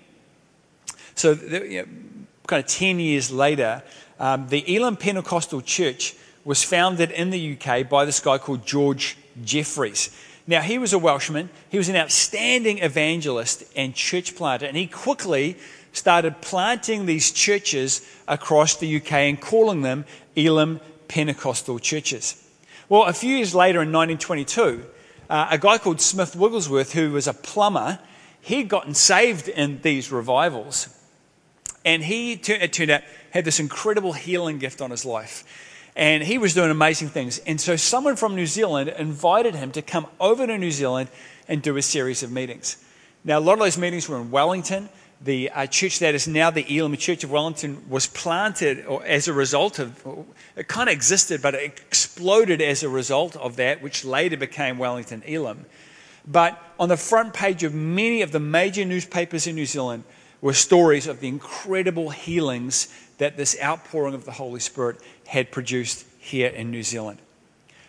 so 1.15 1.35
kind 1.35 2.63
of 2.63 2.67
10 2.67 2.99
years 2.99 3.31
later, 3.31 3.83
um, 4.19 4.47
the 4.47 4.75
Elim 4.75 4.97
Pentecostal 4.97 5.61
Church 5.61 6.15
was 6.43 6.63
founded 6.63 7.11
in 7.11 7.31
the 7.31 7.57
UK 7.57 7.87
by 7.87 8.05
this 8.05 8.19
guy 8.19 8.37
called 8.37 8.65
George 8.65 9.17
Jeffreys. 9.43 10.09
Now, 10.47 10.61
he 10.61 10.77
was 10.77 10.93
a 10.93 10.99
Welshman. 10.99 11.49
He 11.69 11.77
was 11.77 11.89
an 11.89 11.95
outstanding 11.95 12.79
evangelist 12.79 13.63
and 13.75 13.95
church 13.95 14.35
planter, 14.35 14.65
and 14.65 14.77
he 14.77 14.87
quickly 14.87 15.57
started 15.91 16.41
planting 16.41 17.05
these 17.05 17.31
churches 17.31 18.07
across 18.27 18.75
the 18.75 18.97
UK 18.97 19.11
and 19.13 19.41
calling 19.41 19.81
them 19.81 20.05
Elim 20.35 20.81
Pentecostal 21.07 21.79
churches. 21.79 22.41
Well, 22.89 23.03
a 23.03 23.13
few 23.13 23.37
years 23.37 23.55
later 23.55 23.81
in 23.81 23.91
1922, 23.91 24.85
uh, 25.29 25.47
a 25.49 25.57
guy 25.57 25.77
called 25.77 26.01
Smith 26.01 26.35
Wigglesworth, 26.35 26.93
who 26.93 27.11
was 27.11 27.27
a 27.27 27.33
plumber, 27.33 27.99
he'd 28.41 28.67
gotten 28.67 28.93
saved 28.93 29.47
in 29.47 29.81
these 29.81 30.11
revivals. 30.11 30.89
And 31.83 32.03
he, 32.03 32.33
it 32.33 32.73
turned 32.73 32.91
out, 32.91 33.01
had 33.31 33.45
this 33.45 33.59
incredible 33.59 34.13
healing 34.13 34.59
gift 34.59 34.81
on 34.81 34.91
his 34.91 35.05
life. 35.05 35.43
And 35.95 36.23
he 36.23 36.37
was 36.37 36.53
doing 36.53 36.71
amazing 36.71 37.09
things. 37.09 37.39
And 37.39 37.59
so 37.59 37.75
someone 37.75 38.17
from 38.17 38.35
New 38.35 38.47
Zealand 38.47 38.89
invited 38.89 39.55
him 39.55 39.71
to 39.71 39.81
come 39.81 40.07
over 40.19 40.45
to 40.45 40.57
New 40.57 40.71
Zealand 40.71 41.09
and 41.47 41.61
do 41.61 41.77
a 41.77 41.81
series 41.81 42.21
of 42.21 42.31
meetings. 42.31 42.77
Now, 43.23 43.39
a 43.39 43.41
lot 43.41 43.53
of 43.53 43.59
those 43.59 43.77
meetings 43.77 44.09
were 44.09 44.17
in 44.17 44.29
Wellington. 44.29 44.89
The 45.21 45.49
uh, 45.51 45.65
church 45.67 45.99
that 45.99 46.13
is 46.13 46.27
now 46.27 46.51
the 46.51 46.77
Elim 46.77 46.97
Church 46.97 47.23
of 47.23 47.31
Wellington 47.31 47.89
was 47.89 48.07
planted 48.07 48.85
as 49.05 49.27
a 49.29 49.33
result 49.33 49.79
of, 49.79 50.25
it 50.57 50.67
kind 50.67 50.89
of 50.89 50.93
existed, 50.93 51.41
but 51.41 51.55
it 51.55 51.63
exploded 51.63 52.61
as 52.61 52.83
a 52.83 52.89
result 52.89 53.37
of 53.37 53.55
that, 53.55 53.81
which 53.81 54.03
later 54.03 54.35
became 54.35 54.77
Wellington 54.77 55.23
Elim. 55.25 55.65
But 56.27 56.61
on 56.77 56.89
the 56.89 56.97
front 56.97 57.33
page 57.33 57.63
of 57.63 57.73
many 57.73 58.21
of 58.21 58.31
the 58.31 58.39
major 58.39 58.83
newspapers 58.83 59.47
in 59.47 59.55
New 59.55 59.65
Zealand 59.65 60.03
were 60.41 60.53
stories 60.53 61.07
of 61.07 61.21
the 61.21 61.27
incredible 61.27 62.09
healings 62.09 62.87
that 63.17 63.37
this 63.37 63.55
outpouring 63.61 64.13
of 64.13 64.25
the 64.25 64.31
Holy 64.31 64.59
Spirit 64.59 64.97
had 65.27 65.51
produced 65.51 66.05
here 66.19 66.49
in 66.49 66.71
New 66.71 66.83
Zealand. 66.83 67.19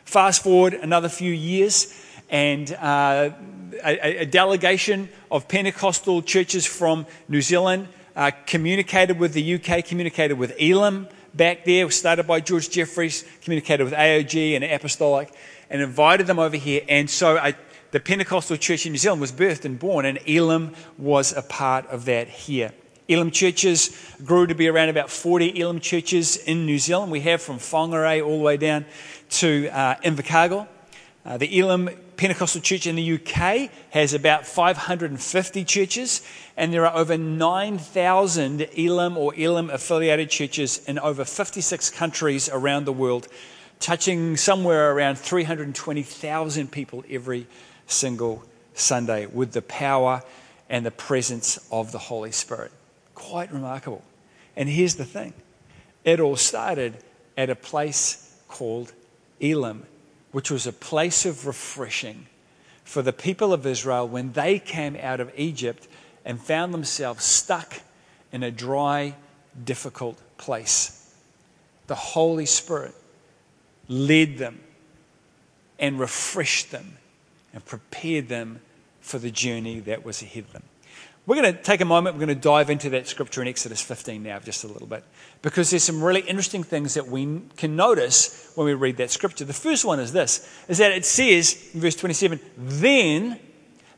Fast 0.05 0.43
forward 0.43 0.75
another 0.75 1.09
few 1.09 1.33
years, 1.33 1.93
and 2.31 2.73
uh, 2.75 3.31
a, 3.85 4.23
a, 4.23 4.27
delegation 4.27 5.09
of 5.31 5.49
Pentecostal 5.49 6.23
churches 6.23 6.67
from 6.67 7.07
New 7.29 7.43
Zealand 7.43 7.89
uh, 8.15 8.31
communicated 8.47 9.19
with 9.19 9.33
the 9.33 9.55
UK, 9.55 9.85
communicated 9.85 10.39
with 10.39 10.55
Elim 10.61 11.09
back 11.35 11.65
there, 11.65 11.91
started 11.91 12.27
by 12.27 12.41
George 12.41 12.71
Jeffreys, 12.71 13.25
communicated 13.43 13.85
with 13.85 13.93
AOG 13.93 14.55
and 14.55 14.65
Apostolic, 14.65 15.33
and 15.71 15.83
invited 15.83 16.27
them 16.27 16.39
over 16.39 16.57
here. 16.57 16.83
And 16.89 17.09
so 17.11 17.37
I, 17.37 17.55
the 17.91 18.01
Pentecostal 18.01 18.57
church 18.57 18.87
in 18.87 18.93
New 18.93 18.99
Zealand 18.99 19.21
was 19.21 19.33
birthed 19.33 19.65
and 19.65 19.79
born, 19.79 20.07
and 20.07 20.19
Elim 20.27 20.75
was 20.99 21.33
a 21.37 21.43
part 21.43 21.87
of 21.87 22.07
that 22.07 22.29
here. 22.29 22.73
Elim 23.09 23.31
churches 23.31 23.97
grew 24.25 24.47
to 24.47 24.55
be 24.55 24.67
around 24.67 24.89
about 24.89 25.11
40 25.11 25.61
Elim 25.61 25.79
churches 25.79 26.37
in 26.37 26.67
New 26.67 26.79
Zealand. 26.79 27.13
We 27.13 27.21
have 27.21 27.41
from 27.41 27.59
Whangarei 27.59 28.25
all 28.25 28.39
the 28.39 28.43
way 28.43 28.57
down 28.57 28.85
to 29.31 29.69
uh, 29.69 29.95
Invercargill. 29.97 30.67
Uh, 31.25 31.37
the 31.37 31.59
Elim 31.59 31.91
Pentecostal 32.17 32.61
Church 32.61 32.87
in 32.87 32.97
the 32.97 33.15
UK 33.15 33.71
has 33.91 34.13
about 34.13 34.47
550 34.47 35.65
churches, 35.65 36.23
and 36.57 36.73
there 36.73 36.87
are 36.87 36.97
over 36.97 37.17
9,000 37.17 38.69
Elim 38.77 39.17
or 39.17 39.35
Elim 39.35 39.71
affiliated 39.71 40.31
churches 40.31 40.83
in 40.89 40.99
over 40.99 41.25
56 41.25 41.91
countries 41.91 42.49
around 42.49 42.87
the 42.87 42.93
world, 42.93 43.29
touching 43.79 44.37
somewhere 44.37 44.93
around 44.93 45.17
320,000 45.19 46.73
people 46.73 47.05
every 47.09 47.47
single 47.87 48.45
Sunday 48.75 49.27
with 49.27 49.53
the 49.53 49.63
power 49.63 50.23
and 50.69 50.85
the 50.85 50.91
presence 50.91 51.59
of 51.71 51.93
the 51.93 51.99
Holy 51.99 52.33
Spirit. 52.33 52.73
Quite 53.17 53.51
remarkable. 53.51 54.05
And 54.55 54.69
here's 54.69 54.95
the 54.95 55.05
thing 55.05 55.33
it 56.05 56.21
all 56.21 56.37
started 56.37 56.99
at 57.37 57.51
a 57.51 57.57
place 57.57 58.39
called 58.47 58.93
Elim, 59.41 59.85
which 60.31 60.51
was 60.51 60.67
a 60.67 60.73
place 60.73 61.27
of 61.27 61.47
refreshing 61.47 62.27
for 62.85 63.03
the 63.03 63.13
people 63.13 63.53
of 63.53 63.67
Israel 63.67 64.07
when 64.07 64.33
they 64.33 64.59
came 64.59 64.97
out 64.97 65.19
of 65.19 65.33
Egypt 65.35 65.89
and 66.25 66.41
found 66.41 66.73
themselves 66.73 67.25
stuck 67.25 67.81
in 68.33 68.43
a 68.43 68.51
dry, 68.51 69.15
difficult 69.65 70.21
place. 70.37 71.15
The 71.87 71.95
Holy 71.95 72.47
Spirit 72.47 72.95
led 73.89 74.37
them 74.37 74.61
and 75.79 75.99
refreshed 75.99 76.71
them 76.71 76.99
and 77.55 77.65
prepared 77.65 78.29
them 78.29 78.61
for 79.01 79.19
the 79.19 79.31
journey 79.31 79.81
that 79.81 80.05
was 80.05 80.21
ahead 80.21 80.45
of 80.45 80.53
them. 80.53 80.65
We're 81.27 81.43
going 81.43 81.53
to 81.57 81.61
take 81.61 81.81
a 81.81 81.85
moment, 81.85 82.15
we're 82.15 82.25
going 82.25 82.37
to 82.37 82.41
dive 82.41 82.71
into 82.71 82.89
that 82.91 83.09
scripture 83.09 83.43
in 83.43 83.49
Exodus 83.49 83.83
15 83.83 84.23
now, 84.23 84.39
just 84.39 84.63
a 84.63 84.69
little 84.69 84.87
bit, 84.87 85.03
because 85.43 85.71
there's 85.71 85.83
some 85.83 86.03
really 86.03 86.21
interesting 86.21 86.63
things 86.63 86.95
that 86.95 87.09
we 87.09 87.43
can 87.57 87.75
notice 87.75 88.53
when 88.55 88.65
we 88.65 88.75
read 88.75 88.97
that 88.99 89.11
scripture. 89.11 89.45
The 89.45 89.53
first 89.53 89.85
one 89.85 89.99
is 89.99 90.13
this 90.13 90.49
is 90.69 90.79
that 90.79 90.93
it 90.93 91.05
says 91.05 91.71
in 91.75 91.81
verse 91.81 91.97
27, 91.97 92.39
then 92.57 93.41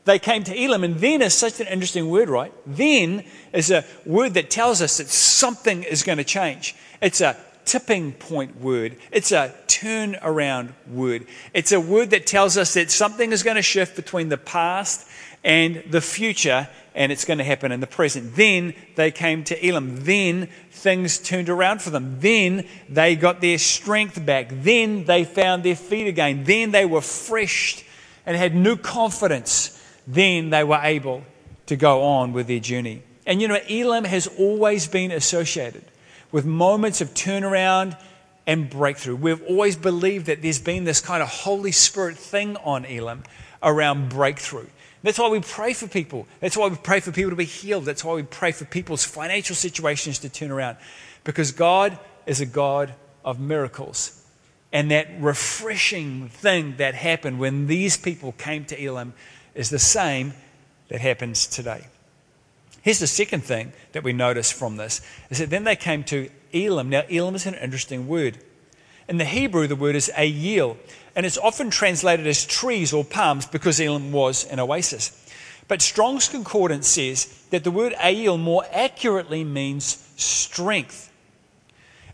they 0.05 0.17
came 0.17 0.43
to 0.45 0.59
Elim, 0.59 0.83
and 0.83 0.95
then 0.95 1.21
is 1.21 1.35
such 1.35 1.59
an 1.59 1.67
interesting 1.67 2.09
word, 2.09 2.29
right? 2.29 2.51
Then 2.65 3.23
is 3.53 3.69
a 3.69 3.85
word 4.07 4.33
that 4.33 4.49
tells 4.49 4.81
us 4.81 4.97
that 4.97 5.07
something 5.07 5.83
is 5.83 6.01
going 6.01 6.17
to 6.17 6.23
change. 6.23 6.75
It's 6.99 7.21
a 7.21 7.37
tipping 7.69 8.11
point 8.13 8.59
word. 8.59 8.97
It's 9.11 9.31
a 9.31 9.53
turnaround 9.67 10.73
word. 10.87 11.27
It's 11.53 11.71
a 11.71 11.79
word 11.79 12.09
that 12.09 12.25
tells 12.25 12.57
us 12.57 12.73
that 12.73 12.89
something 12.89 13.31
is 13.31 13.43
going 13.43 13.57
to 13.57 13.61
shift 13.61 13.95
between 13.95 14.29
the 14.29 14.39
past 14.39 15.07
and 15.43 15.83
the 15.87 16.01
future, 16.01 16.67
and 16.95 17.11
it's 17.11 17.25
going 17.25 17.37
to 17.37 17.43
happen 17.43 17.71
in 17.71 17.79
the 17.79 17.87
present. 17.87 18.35
Then 18.35 18.73
they 18.95 19.11
came 19.11 19.43
to 19.45 19.67
Elim. 19.67 20.03
Then 20.03 20.49
things 20.71 21.19
turned 21.19 21.47
around 21.47 21.83
for 21.83 21.91
them. 21.91 22.19
Then 22.19 22.67
they 22.89 23.15
got 23.15 23.39
their 23.39 23.59
strength 23.59 24.25
back. 24.25 24.47
Then 24.49 25.05
they 25.05 25.23
found 25.23 25.61
their 25.63 25.75
feet 25.75 26.07
again. 26.07 26.45
Then 26.45 26.71
they 26.71 26.85
were 26.85 26.97
refreshed 26.97 27.85
and 28.25 28.35
had 28.35 28.55
new 28.55 28.77
confidence. 28.77 29.79
Then 30.07 30.49
they 30.49 30.63
were 30.63 30.79
able 30.81 31.23
to 31.67 31.75
go 31.75 32.01
on 32.01 32.33
with 32.33 32.47
their 32.47 32.59
journey. 32.59 33.03
And 33.27 33.43
you 33.43 33.47
know, 33.47 33.59
Elim 33.69 34.05
has 34.05 34.25
always 34.39 34.87
been 34.87 35.11
associated 35.11 35.83
with 36.31 36.45
moments 36.45 37.01
of 37.01 37.13
turnaround 37.13 37.99
and 38.45 38.69
breakthrough. 38.69 39.15
We've 39.15 39.43
always 39.43 39.75
believed 39.75 40.25
that 40.27 40.41
there's 40.41 40.59
been 40.59 40.83
this 40.83 41.01
kind 41.01 41.21
of 41.21 41.29
Holy 41.29 41.71
Spirit 41.71 42.17
thing 42.17 42.57
on 42.57 42.85
Elim 42.85 43.23
around 43.61 44.09
breakthrough. 44.09 44.67
That's 45.03 45.17
why 45.17 45.29
we 45.29 45.39
pray 45.39 45.73
for 45.73 45.87
people. 45.87 46.27
That's 46.39 46.57
why 46.57 46.67
we 46.67 46.75
pray 46.75 46.99
for 46.99 47.11
people 47.11 47.29
to 47.29 47.35
be 47.35 47.45
healed. 47.45 47.85
That's 47.85 48.03
why 48.03 48.15
we 48.15 48.23
pray 48.23 48.51
for 48.51 48.65
people's 48.65 49.05
financial 49.05 49.55
situations 49.55 50.19
to 50.19 50.29
turn 50.29 50.51
around. 50.51 50.77
Because 51.23 51.51
God 51.51 51.97
is 52.25 52.41
a 52.41 52.45
God 52.45 52.93
of 53.23 53.39
miracles. 53.39 54.25
And 54.73 54.91
that 54.91 55.07
refreshing 55.19 56.29
thing 56.29 56.75
that 56.77 56.95
happened 56.95 57.39
when 57.39 57.67
these 57.67 57.97
people 57.97 58.33
came 58.33 58.65
to 58.65 58.83
Elim 58.83 59.13
is 59.55 59.69
the 59.69 59.79
same 59.79 60.33
that 60.89 61.01
happens 61.01 61.47
today. 61.47 61.85
Here's 62.81 62.99
the 62.99 63.07
second 63.07 63.43
thing 63.43 63.73
that 63.91 64.03
we 64.03 64.13
notice 64.13 64.51
from 64.51 64.77
this 64.77 65.01
is 65.29 65.39
that 65.39 65.49
then 65.49 65.63
they 65.63 65.75
came 65.75 66.03
to 66.05 66.29
Elim. 66.53 66.89
Now, 66.89 67.03
Elim 67.09 67.35
is 67.35 67.45
an 67.45 67.55
interesting 67.55 68.07
word. 68.07 68.37
In 69.07 69.17
the 69.17 69.25
Hebrew, 69.25 69.67
the 69.67 69.75
word 69.75 69.95
is 69.95 70.11
ayil, 70.15 70.77
and 71.15 71.25
it's 71.25 71.37
often 71.37 71.69
translated 71.69 72.27
as 72.27 72.45
trees 72.45 72.93
or 72.93 73.03
palms 73.03 73.45
because 73.45 73.79
Elim 73.79 74.11
was 74.11 74.45
an 74.45 74.59
oasis. 74.59 75.27
But 75.67 75.81
Strong's 75.81 76.27
Concordance 76.27 76.87
says 76.87 77.25
that 77.49 77.63
the 77.63 77.71
word 77.71 77.93
ayil 77.93 78.39
more 78.39 78.65
accurately 78.71 79.43
means 79.43 80.11
strength. 80.15 81.11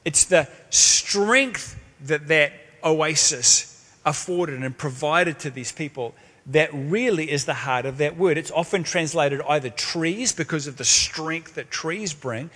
It's 0.03 0.25
the 0.25 0.47
strength 0.69 1.79
that 2.01 2.27
that 2.27 2.53
oasis 2.83 3.71
afforded 4.05 4.61
and 4.61 4.77
provided 4.77 5.39
to 5.39 5.49
these 5.49 5.71
people 5.71 6.13
that 6.47 6.69
really 6.73 7.31
is 7.31 7.45
the 7.45 7.53
heart 7.53 7.85
of 7.85 7.97
that 7.97 8.17
word. 8.17 8.37
It's 8.37 8.51
often 8.51 8.83
translated 8.83 9.41
either 9.47 9.69
trees 9.69 10.31
because 10.31 10.67
of 10.67 10.77
the 10.77 10.85
strength 10.85 11.55
that 11.55 11.71
trees 11.71 12.13
bring, 12.13 12.49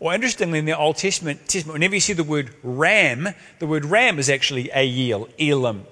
or 0.00 0.12
interestingly, 0.12 0.58
in 0.58 0.64
the 0.64 0.76
Old 0.76 0.96
Testament, 0.96 1.40
whenever 1.66 1.94
you 1.94 2.00
see 2.00 2.12
the 2.12 2.24
word 2.24 2.54
ram, 2.62 3.28
the 3.58 3.66
word 3.66 3.84
ram 3.84 4.18
is 4.18 4.28
actually 4.28 4.64
ayil, 4.64 5.30
elam. 5.38 5.86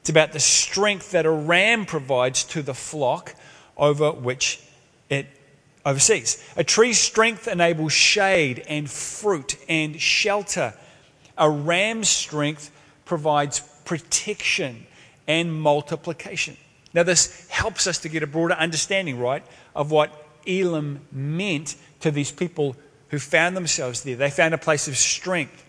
It's 0.00 0.10
about 0.10 0.32
the 0.32 0.40
strength 0.40 1.12
that 1.12 1.26
a 1.26 1.30
ram 1.30 1.86
provides 1.86 2.44
to 2.44 2.62
the 2.62 2.74
flock 2.74 3.34
over 3.76 4.12
which 4.12 4.62
it 5.08 5.26
oversees. 5.84 6.44
A 6.56 6.64
tree's 6.64 6.98
strength 6.98 7.48
enables 7.48 7.92
shade 7.92 8.62
and 8.68 8.90
fruit 8.90 9.56
and 9.68 10.00
shelter. 10.00 10.74
A 11.36 11.50
ram's 11.50 12.08
strength 12.08 12.70
provides 13.04 13.60
protection 13.84 14.86
and 15.26 15.52
multiplication. 15.60 16.56
Now, 16.92 17.02
this 17.02 17.48
helps 17.48 17.86
us 17.86 17.98
to 17.98 18.08
get 18.08 18.22
a 18.22 18.26
broader 18.26 18.54
understanding, 18.54 19.18
right, 19.18 19.44
of 19.74 19.90
what 19.90 20.26
Elim 20.46 21.00
meant 21.12 21.76
to 22.00 22.10
these 22.10 22.32
people 22.32 22.76
who 23.10 23.18
found 23.18 23.56
themselves 23.56 24.02
there. 24.02 24.16
They 24.16 24.30
found 24.30 24.54
a 24.54 24.58
place 24.58 24.88
of 24.88 24.96
strength 24.96 25.64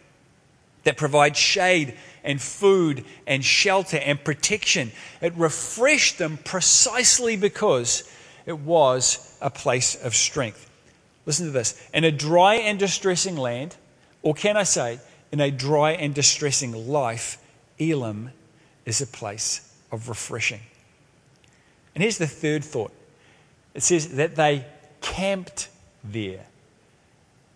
that 0.83 0.97
provides 0.97 1.37
shade 1.37 1.95
and 2.23 2.41
food 2.41 3.05
and 3.27 3.43
shelter 3.43 3.97
and 3.97 4.23
protection. 4.23 4.91
It 5.21 5.33
refreshed 5.35 6.17
them 6.17 6.39
precisely 6.43 7.35
because 7.35 8.09
it 8.45 8.59
was 8.59 9.37
a 9.41 9.49
place 9.49 9.95
of 9.95 10.15
strength. 10.15 10.69
Listen 11.25 11.45
to 11.45 11.51
this. 11.51 11.87
In 11.93 12.03
a 12.03 12.11
dry 12.11 12.55
and 12.55 12.79
distressing 12.79 13.37
land, 13.37 13.75
or 14.23 14.33
can 14.33 14.57
I 14.57 14.63
say, 14.63 14.99
in 15.31 15.39
a 15.39 15.51
dry 15.51 15.91
and 15.91 16.13
distressing 16.13 16.89
life, 16.89 17.37
Elim 17.77 18.31
is 18.85 19.01
a 19.01 19.07
place 19.07 19.73
of 19.91 20.09
refreshing. 20.09 20.61
And 21.93 22.01
here's 22.01 22.17
the 22.17 22.27
third 22.27 22.63
thought 22.63 22.91
it 23.73 23.83
says 23.83 24.15
that 24.15 24.35
they 24.35 24.65
camped 25.01 25.69
there 26.03 26.45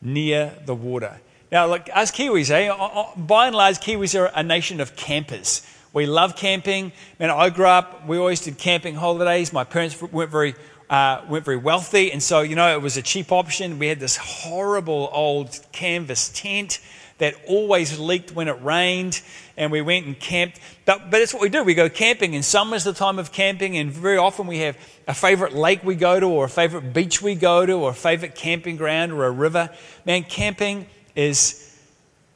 near 0.02 0.54
the 0.66 0.76
water. 0.76 1.20
Now, 1.52 1.68
look, 1.68 1.90
us 1.94 2.12
Kiwis, 2.12 2.52
eh? 2.52 3.14
By 3.18 3.48
and 3.48 3.56
large, 3.56 3.80
Kiwis 3.80 4.20
are 4.20 4.32
a 4.34 4.44
nation 4.44 4.82
of 4.82 4.96
campers. 4.96 5.66
We 5.94 6.06
love 6.06 6.36
camping. 6.36 6.92
Man, 7.20 7.30
I 7.30 7.50
grew 7.50 7.68
up, 7.68 8.06
we 8.06 8.18
always 8.18 8.42
did 8.42 8.58
camping 8.58 8.96
holidays. 8.96 9.54
My 9.54 9.64
parents 9.64 10.02
weren't 10.02 10.32
very, 10.32 10.56
uh, 10.90 11.22
weren't 11.30 11.46
very 11.46 11.58
wealthy, 11.58 12.12
and 12.12 12.22
so, 12.22 12.42
you 12.42 12.56
know, 12.56 12.74
it 12.74 12.82
was 12.82 12.98
a 12.98 13.02
cheap 13.02 13.32
option. 13.32 13.80
We 13.80 13.88
had 13.88 14.00
this 14.00 14.18
horrible 14.18 15.10
old 15.14 15.58
canvas 15.72 16.30
tent 16.30 16.80
that 17.18 17.36
always 17.48 17.98
leaked 17.98 18.34
when 18.34 18.48
it 18.48 18.62
rained, 18.62 19.22
and 19.56 19.72
we 19.72 19.82
went 19.82 20.06
and 20.06 20.20
camped. 20.20 20.60
But, 20.86 21.10
but 21.10 21.20
that's 21.20 21.34
what 21.34 21.42
we 21.42 21.50
do. 21.50 21.64
We 21.64 21.74
go 21.74 21.90
camping, 21.90 22.36
and 22.36 22.44
summer's 22.44 22.84
the 22.84 22.94
time 22.94 23.20
of 23.20 23.32
camping, 23.32 23.78
and 23.78 23.92
very 23.92 24.18
often 24.18 24.48
we 24.48 24.60
have 24.60 24.78
a 25.08 25.14
favorite 25.14 25.54
lake 25.54 25.84
we 25.84 25.96
go 25.96 26.20
to, 26.20 26.26
or 26.28 26.46
a 26.46 26.50
favorite 26.50 26.94
beach 26.94 27.22
we 27.22 27.36
go 27.36 27.66
to, 27.66 27.74
or 27.74 27.92
a 27.92 27.94
favorite 27.94 28.36
camping 28.36 28.76
ground, 28.76 29.14
or 29.14 29.26
a 29.26 29.32
river. 29.32 29.70
Man, 30.06 30.24
camping 30.24 30.88
is 31.16 31.62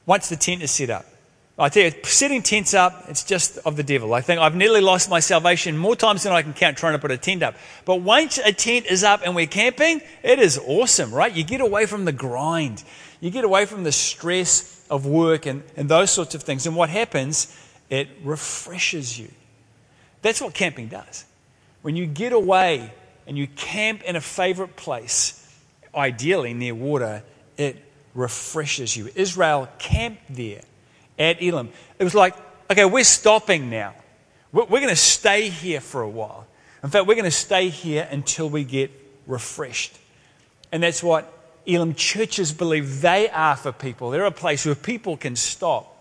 once 0.05 0.29
the 0.29 0.35
tent 0.35 0.63
is 0.63 0.71
set 0.71 0.89
up. 0.89 1.05
I 1.61 1.67
tell 1.67 1.83
you, 1.83 1.91
setting 2.03 2.41
tents 2.41 2.73
up, 2.73 3.03
it's 3.09 3.25
just 3.25 3.57
of 3.59 3.75
the 3.75 3.83
devil. 3.83 4.13
I 4.13 4.21
think 4.21 4.39
I've 4.39 4.55
nearly 4.55 4.79
lost 4.79 5.09
my 5.09 5.19
salvation 5.19 5.77
more 5.77 5.93
times 5.93 6.23
than 6.23 6.31
I 6.31 6.41
can 6.41 6.53
count 6.53 6.77
trying 6.77 6.93
to 6.93 6.99
put 6.99 7.11
a 7.11 7.17
tent 7.17 7.43
up. 7.43 7.55
But 7.83 7.97
once 7.97 8.37
a 8.37 8.53
tent 8.53 8.85
is 8.85 9.03
up 9.03 9.23
and 9.25 9.35
we're 9.35 9.45
camping, 9.45 10.01
it 10.23 10.39
is 10.39 10.57
awesome, 10.57 11.13
right? 11.13 11.33
You 11.33 11.43
get 11.43 11.59
away 11.59 11.85
from 11.85 12.05
the 12.05 12.13
grind. 12.13 12.81
You 13.19 13.29
get 13.31 13.43
away 13.43 13.65
from 13.65 13.83
the 13.83 13.91
stress 13.91 14.85
of 14.89 15.05
work 15.05 15.45
and, 15.45 15.63
and 15.75 15.89
those 15.89 16.11
sorts 16.11 16.35
of 16.35 16.43
things. 16.43 16.65
And 16.65 16.75
what 16.75 16.89
happens, 16.89 17.55
it 17.89 18.07
refreshes 18.23 19.19
you. 19.19 19.29
That's 20.21 20.41
what 20.41 20.53
camping 20.53 20.87
does. 20.87 21.25
When 21.81 21.95
you 21.95 22.05
get 22.05 22.33
away 22.33 22.91
and 23.27 23.37
you 23.37 23.47
camp 23.47 24.03
in 24.03 24.15
a 24.15 24.21
favorite 24.21 24.75
place, 24.75 25.35
ideally 25.93 26.53
near 26.53 26.75
water, 26.75 27.23
it 27.57 27.77
refreshes 28.13 28.95
you. 28.95 29.09
Israel 29.15 29.69
camped 29.77 30.23
there 30.29 30.61
at 31.17 31.41
Elim. 31.41 31.69
It 31.97 32.03
was 32.03 32.15
like, 32.15 32.35
okay, 32.69 32.85
we're 32.85 33.03
stopping 33.03 33.69
now. 33.69 33.93
We're, 34.51 34.65
we're 34.65 34.79
going 34.79 34.89
to 34.89 34.95
stay 34.95 35.49
here 35.49 35.81
for 35.81 36.01
a 36.01 36.09
while. 36.09 36.47
In 36.83 36.89
fact, 36.89 37.07
we're 37.07 37.15
going 37.15 37.25
to 37.25 37.31
stay 37.31 37.69
here 37.69 38.07
until 38.09 38.49
we 38.49 38.63
get 38.63 38.91
refreshed. 39.27 39.97
And 40.71 40.83
that's 40.83 41.03
what 41.03 41.31
Elim 41.65 41.93
churches 41.93 42.51
believe 42.51 43.01
they 43.01 43.29
are 43.29 43.55
for 43.55 43.71
people. 43.71 44.09
They're 44.09 44.25
a 44.25 44.31
place 44.31 44.65
where 44.65 44.75
people 44.75 45.17
can 45.17 45.35
stop 45.35 45.95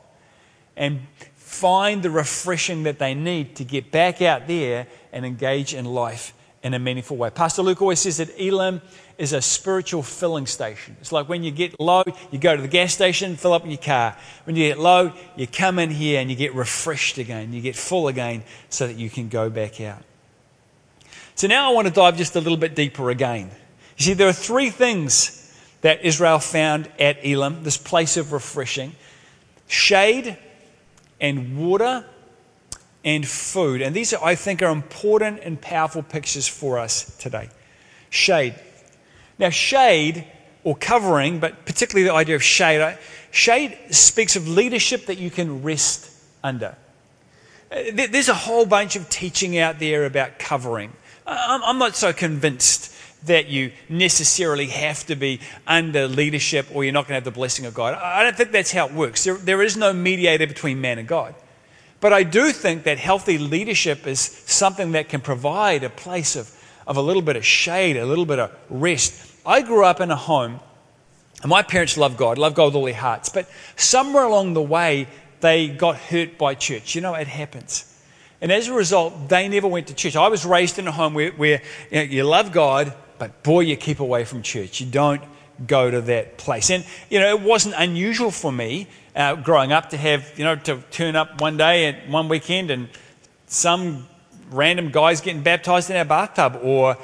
and 0.76 1.00
find 1.34 2.02
the 2.02 2.10
refreshing 2.10 2.84
that 2.84 2.98
they 2.98 3.14
need 3.14 3.56
to 3.56 3.64
get 3.64 3.90
back 3.90 4.22
out 4.22 4.46
there 4.46 4.86
and 5.12 5.26
engage 5.26 5.74
in 5.74 5.84
life 5.84 6.32
in 6.62 6.74
a 6.74 6.78
meaningful 6.78 7.16
way. 7.16 7.30
Pastor 7.30 7.62
Luke 7.62 7.80
always 7.80 8.00
says 8.00 8.18
that 8.18 8.30
Elim 8.38 8.80
is 9.16 9.32
a 9.32 9.40
spiritual 9.40 10.02
filling 10.02 10.46
station. 10.46 10.96
It's 11.00 11.12
like 11.12 11.28
when 11.28 11.42
you 11.42 11.50
get 11.50 11.78
low, 11.80 12.04
you 12.30 12.38
go 12.38 12.54
to 12.54 12.62
the 12.62 12.68
gas 12.68 12.92
station, 12.92 13.36
fill 13.36 13.52
up 13.52 13.64
in 13.64 13.70
your 13.70 13.78
car. 13.78 14.16
When 14.44 14.56
you 14.56 14.68
get 14.68 14.78
low, 14.78 15.12
you 15.36 15.46
come 15.46 15.78
in 15.78 15.90
here 15.90 16.20
and 16.20 16.30
you 16.30 16.36
get 16.36 16.54
refreshed 16.54 17.18
again, 17.18 17.52
you 17.52 17.60
get 17.60 17.76
full 17.76 18.08
again 18.08 18.42
so 18.68 18.86
that 18.86 18.96
you 18.96 19.10
can 19.10 19.28
go 19.28 19.50
back 19.50 19.80
out. 19.80 20.02
So 21.34 21.46
now 21.46 21.70
I 21.70 21.74
want 21.74 21.86
to 21.86 21.94
dive 21.94 22.16
just 22.16 22.34
a 22.36 22.40
little 22.40 22.58
bit 22.58 22.74
deeper 22.74 23.10
again. 23.10 23.50
You 23.96 24.04
see, 24.04 24.14
there 24.14 24.28
are 24.28 24.32
three 24.32 24.70
things 24.70 25.37
that 25.80 26.04
Israel 26.04 26.38
found 26.38 26.90
at 26.98 27.24
Elim, 27.24 27.62
this 27.62 27.76
place 27.76 28.16
of 28.16 28.32
refreshing 28.32 28.94
shade 29.68 30.36
and 31.20 31.58
water 31.58 32.04
and 33.04 33.26
food. 33.26 33.82
And 33.82 33.94
these, 33.94 34.12
I 34.14 34.34
think, 34.34 34.62
are 34.62 34.70
important 34.70 35.40
and 35.42 35.60
powerful 35.60 36.02
pictures 36.02 36.48
for 36.48 36.78
us 36.78 37.16
today. 37.18 37.48
Shade. 38.10 38.54
Now, 39.38 39.50
shade 39.50 40.26
or 40.64 40.74
covering, 40.76 41.38
but 41.38 41.64
particularly 41.64 42.08
the 42.08 42.14
idea 42.14 42.34
of 42.34 42.42
shade, 42.42 42.98
shade 43.30 43.78
speaks 43.90 44.36
of 44.36 44.48
leadership 44.48 45.06
that 45.06 45.18
you 45.18 45.30
can 45.30 45.62
rest 45.62 46.10
under. 46.42 46.76
There's 47.70 48.28
a 48.28 48.34
whole 48.34 48.64
bunch 48.64 48.96
of 48.96 49.08
teaching 49.10 49.58
out 49.58 49.78
there 49.78 50.06
about 50.06 50.38
covering. 50.38 50.92
I'm 51.26 51.78
not 51.78 51.94
so 51.94 52.12
convinced 52.14 52.94
that 53.24 53.48
you 53.48 53.72
necessarily 53.88 54.66
have 54.66 55.04
to 55.06 55.16
be 55.16 55.40
under 55.66 56.06
leadership 56.06 56.66
or 56.72 56.84
you're 56.84 56.92
not 56.92 57.02
going 57.02 57.10
to 57.10 57.14
have 57.14 57.24
the 57.24 57.30
blessing 57.30 57.66
of 57.66 57.74
God. 57.74 57.94
I 57.94 58.22
don't 58.22 58.36
think 58.36 58.52
that's 58.52 58.72
how 58.72 58.86
it 58.86 58.92
works. 58.92 59.24
There, 59.24 59.36
there 59.36 59.62
is 59.62 59.76
no 59.76 59.92
mediator 59.92 60.46
between 60.46 60.80
man 60.80 60.98
and 60.98 61.08
God. 61.08 61.34
But 62.00 62.12
I 62.12 62.22
do 62.22 62.52
think 62.52 62.84
that 62.84 62.98
healthy 62.98 63.38
leadership 63.38 64.06
is 64.06 64.20
something 64.20 64.92
that 64.92 65.08
can 65.08 65.20
provide 65.20 65.82
a 65.82 65.90
place 65.90 66.36
of, 66.36 66.54
of 66.86 66.96
a 66.96 67.02
little 67.02 67.22
bit 67.22 67.36
of 67.36 67.44
shade, 67.44 67.96
a 67.96 68.06
little 68.06 68.26
bit 68.26 68.38
of 68.38 68.56
rest. 68.70 69.34
I 69.44 69.62
grew 69.62 69.84
up 69.84 70.00
in 70.00 70.10
a 70.10 70.16
home, 70.16 70.60
and 71.42 71.50
my 71.50 71.62
parents 71.62 71.96
loved 71.96 72.16
God, 72.16 72.38
loved 72.38 72.54
God 72.54 72.66
with 72.66 72.76
all 72.76 72.84
their 72.84 72.94
hearts, 72.94 73.28
but 73.28 73.50
somewhere 73.76 74.24
along 74.24 74.54
the 74.54 74.62
way, 74.62 75.08
they 75.40 75.68
got 75.68 75.96
hurt 75.96 76.38
by 76.38 76.54
church. 76.54 76.94
You 76.94 77.00
know, 77.00 77.14
it 77.14 77.26
happens. 77.26 77.84
And 78.40 78.52
as 78.52 78.68
a 78.68 78.72
result, 78.72 79.28
they 79.28 79.48
never 79.48 79.66
went 79.66 79.88
to 79.88 79.94
church. 79.94 80.14
I 80.14 80.28
was 80.28 80.44
raised 80.44 80.78
in 80.78 80.86
a 80.86 80.92
home 80.92 81.14
where, 81.14 81.32
where 81.32 81.62
you, 81.90 81.96
know, 81.96 82.02
you 82.02 82.24
love 82.24 82.52
God, 82.52 82.92
but 83.18 83.42
boy, 83.42 83.60
you 83.60 83.76
keep 83.76 84.00
away 84.00 84.24
from 84.24 84.42
church. 84.42 84.80
You 84.80 84.86
don't 84.86 85.22
go 85.66 85.90
to 85.90 86.00
that 86.02 86.38
place. 86.38 86.70
And, 86.70 86.84
you 87.10 87.18
know, 87.18 87.28
it 87.28 87.40
wasn't 87.40 87.74
unusual 87.76 88.30
for 88.30 88.52
me 88.52 88.86
uh, 89.16 89.34
growing 89.34 89.72
up 89.72 89.90
to 89.90 89.96
have, 89.96 90.38
you 90.38 90.44
know, 90.44 90.56
to 90.56 90.82
turn 90.90 91.16
up 91.16 91.40
one 91.40 91.56
day 91.56 91.86
at 91.86 92.08
one 92.08 92.28
weekend 92.28 92.70
and 92.70 92.88
some 93.46 94.06
random 94.50 94.90
guy's 94.90 95.20
getting 95.20 95.42
baptized 95.42 95.90
in 95.90 95.96
our 95.96 96.04
bathtub 96.04 96.60
or 96.62 96.96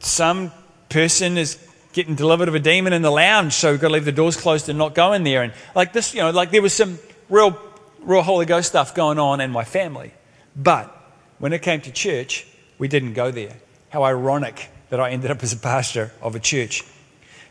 some 0.00 0.52
person 0.88 1.38
is 1.38 1.58
getting 1.92 2.14
delivered 2.14 2.48
of 2.48 2.54
a 2.54 2.60
demon 2.60 2.92
in 2.92 3.02
the 3.02 3.10
lounge, 3.10 3.52
so 3.52 3.70
we've 3.70 3.80
got 3.80 3.88
to 3.88 3.94
leave 3.94 4.04
the 4.04 4.12
doors 4.12 4.36
closed 4.36 4.68
and 4.68 4.76
not 4.76 4.94
go 4.94 5.12
in 5.12 5.22
there. 5.22 5.42
And 5.42 5.52
like 5.74 5.92
this, 5.92 6.12
you 6.12 6.20
know, 6.20 6.30
like 6.30 6.50
there 6.50 6.60
was 6.60 6.72
some 6.72 6.98
real, 7.30 7.58
real 8.00 8.22
Holy 8.22 8.46
Ghost 8.46 8.68
stuff 8.68 8.94
going 8.94 9.18
on 9.18 9.40
in 9.40 9.50
my 9.50 9.64
family. 9.64 10.12
But 10.56 10.94
when 11.38 11.52
it 11.52 11.62
came 11.62 11.80
to 11.82 11.92
church, 11.92 12.46
we 12.78 12.88
didn't 12.88 13.14
go 13.14 13.30
there. 13.30 13.56
How 13.90 14.02
ironic 14.02 14.70
that 14.90 15.00
I 15.00 15.10
ended 15.10 15.30
up 15.30 15.42
as 15.42 15.52
a 15.52 15.56
pastor 15.56 16.12
of 16.20 16.34
a 16.34 16.40
church. 16.40 16.84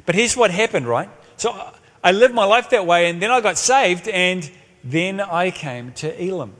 But 0.05 0.15
here's 0.15 0.35
what 0.35 0.51
happened, 0.51 0.87
right? 0.87 1.09
So 1.37 1.73
I 2.03 2.11
lived 2.11 2.33
my 2.33 2.45
life 2.45 2.69
that 2.71 2.85
way, 2.85 3.09
and 3.09 3.21
then 3.21 3.31
I 3.31 3.41
got 3.41 3.57
saved, 3.57 4.07
and 4.07 4.49
then 4.83 5.19
I 5.19 5.51
came 5.51 5.91
to 5.93 6.23
Elim. 6.23 6.53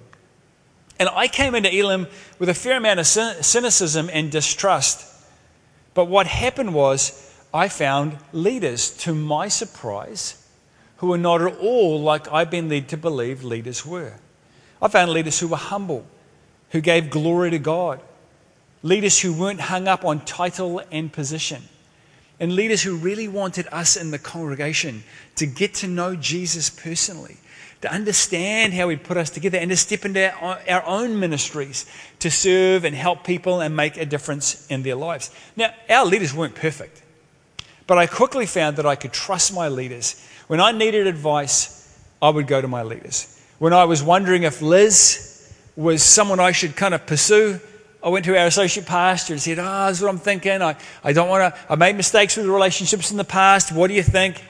And 1.00 1.10
I 1.10 1.28
came 1.28 1.56
into 1.56 1.74
Elim 1.74 2.08
with 2.40 2.50
a 2.50 2.54
fair 2.54 2.78
amount 2.78 3.00
of 3.00 3.08
cynicism 3.08 4.10
and 4.14 4.32
distrust. 4.32 5.06
But 5.94 6.06
what 6.06 6.28
happened 6.28 6.74
was, 6.74 7.32
I 7.54 7.68
found 7.68 8.18
leaders, 8.32 8.90
to 9.00 9.14
my 9.14 9.48
surprise, 9.48 10.48
who 10.98 11.08
were 11.08 11.18
not 11.18 11.42
at 11.42 11.58
all 11.58 12.02
like 12.02 12.32
I've 12.32 12.50
been 12.50 12.70
led 12.70 12.88
to 12.90 12.98
believe 12.98 13.44
leaders 13.44 13.86
were. 13.86 14.14
I 14.82 14.88
found 14.88 15.12
leaders 15.12 15.40
who 15.40 15.50
were 15.50 15.58
humble, 15.58 16.06
who 16.72 16.82
gave 16.82 17.10
glory 17.10 17.52
to 17.52 17.60
God, 17.60 18.02
leaders 18.84 19.20
who 19.22 19.34
weren't 19.34 19.62
hung 19.62 19.88
up 19.88 20.06
on 20.06 20.20
title 20.26 20.82
and 20.92 21.12
position, 21.12 21.64
and 22.40 22.54
leaders 22.54 22.84
who 22.84 22.96
really 22.98 23.28
wanted 23.28 23.66
us 23.72 23.96
in 23.96 24.12
the 24.12 24.20
congregation 24.20 25.04
to 25.38 25.46
get 25.46 25.74
to 25.74 25.88
know 25.88 26.16
Jesus 26.16 26.70
personally, 26.70 27.38
to 27.82 27.92
understand 27.92 28.74
how 28.74 28.90
He'd 28.90 29.04
put 29.04 29.18
us 29.18 29.30
together, 29.30 29.58
and 29.58 29.72
to 29.72 29.78
step 29.78 30.04
into 30.06 30.32
our, 30.36 30.84
own 30.86 31.20
ministries 31.20 31.86
to 32.20 32.30
serve 32.30 32.84
and 32.84 32.94
help 32.94 33.24
people 33.24 33.62
and 33.62 33.76
make 33.76 33.98
a 33.98 34.06
difference 34.06 34.68
in 34.68 34.84
their 34.84 34.96
lives. 34.96 35.32
Now, 35.56 35.74
our 35.90 36.06
leaders 36.06 36.34
weren't 36.34 36.56
perfect, 36.56 37.02
but 37.88 37.98
I 37.98 38.06
quickly 38.06 38.46
found 38.46 38.78
that 38.78 38.86
I 38.86 38.96
could 38.96 39.14
trust 39.14 39.54
my 39.54 39.70
leaders. 39.70 40.22
When 40.48 40.60
I 40.60 40.74
needed 40.74 41.08
advice, 41.08 41.80
I 42.22 42.30
would 42.30 42.48
go 42.48 42.62
to 42.62 42.68
my 42.68 42.84
leaders. 42.84 43.30
When 43.60 43.72
I 43.72 43.86
was 43.86 44.04
wondering 44.04 44.44
if 44.44 44.62
Liz 44.62 45.30
was 45.76 46.04
someone 46.04 46.40
I 46.40 46.52
should 46.52 46.76
kind 46.76 46.94
of 46.94 47.06
pursue, 47.06 47.60
I 48.04 48.10
went 48.10 48.26
to 48.26 48.38
our 48.38 48.48
associate 48.48 48.86
pastor 48.86 49.34
and 49.34 49.42
said, 49.42 49.60
Oh, 49.60 49.88
this 49.88 49.98
is 49.98 50.04
what 50.04 50.10
I'm 50.10 50.18
thinking. 50.18 50.62
I, 50.62 50.76
I 51.04 51.14
don't 51.14 51.30
want 51.30 51.56
to, 51.56 51.62
I 51.72 51.76
made 51.76 51.96
mistakes 51.96 52.36
with 52.36 52.46
relationships 52.48 53.12
in 53.12 53.18
the 53.18 53.24
past. 53.24 53.72
What 53.72 53.88
do 53.88 53.94
you 53.94 54.04
think? 54.04 54.44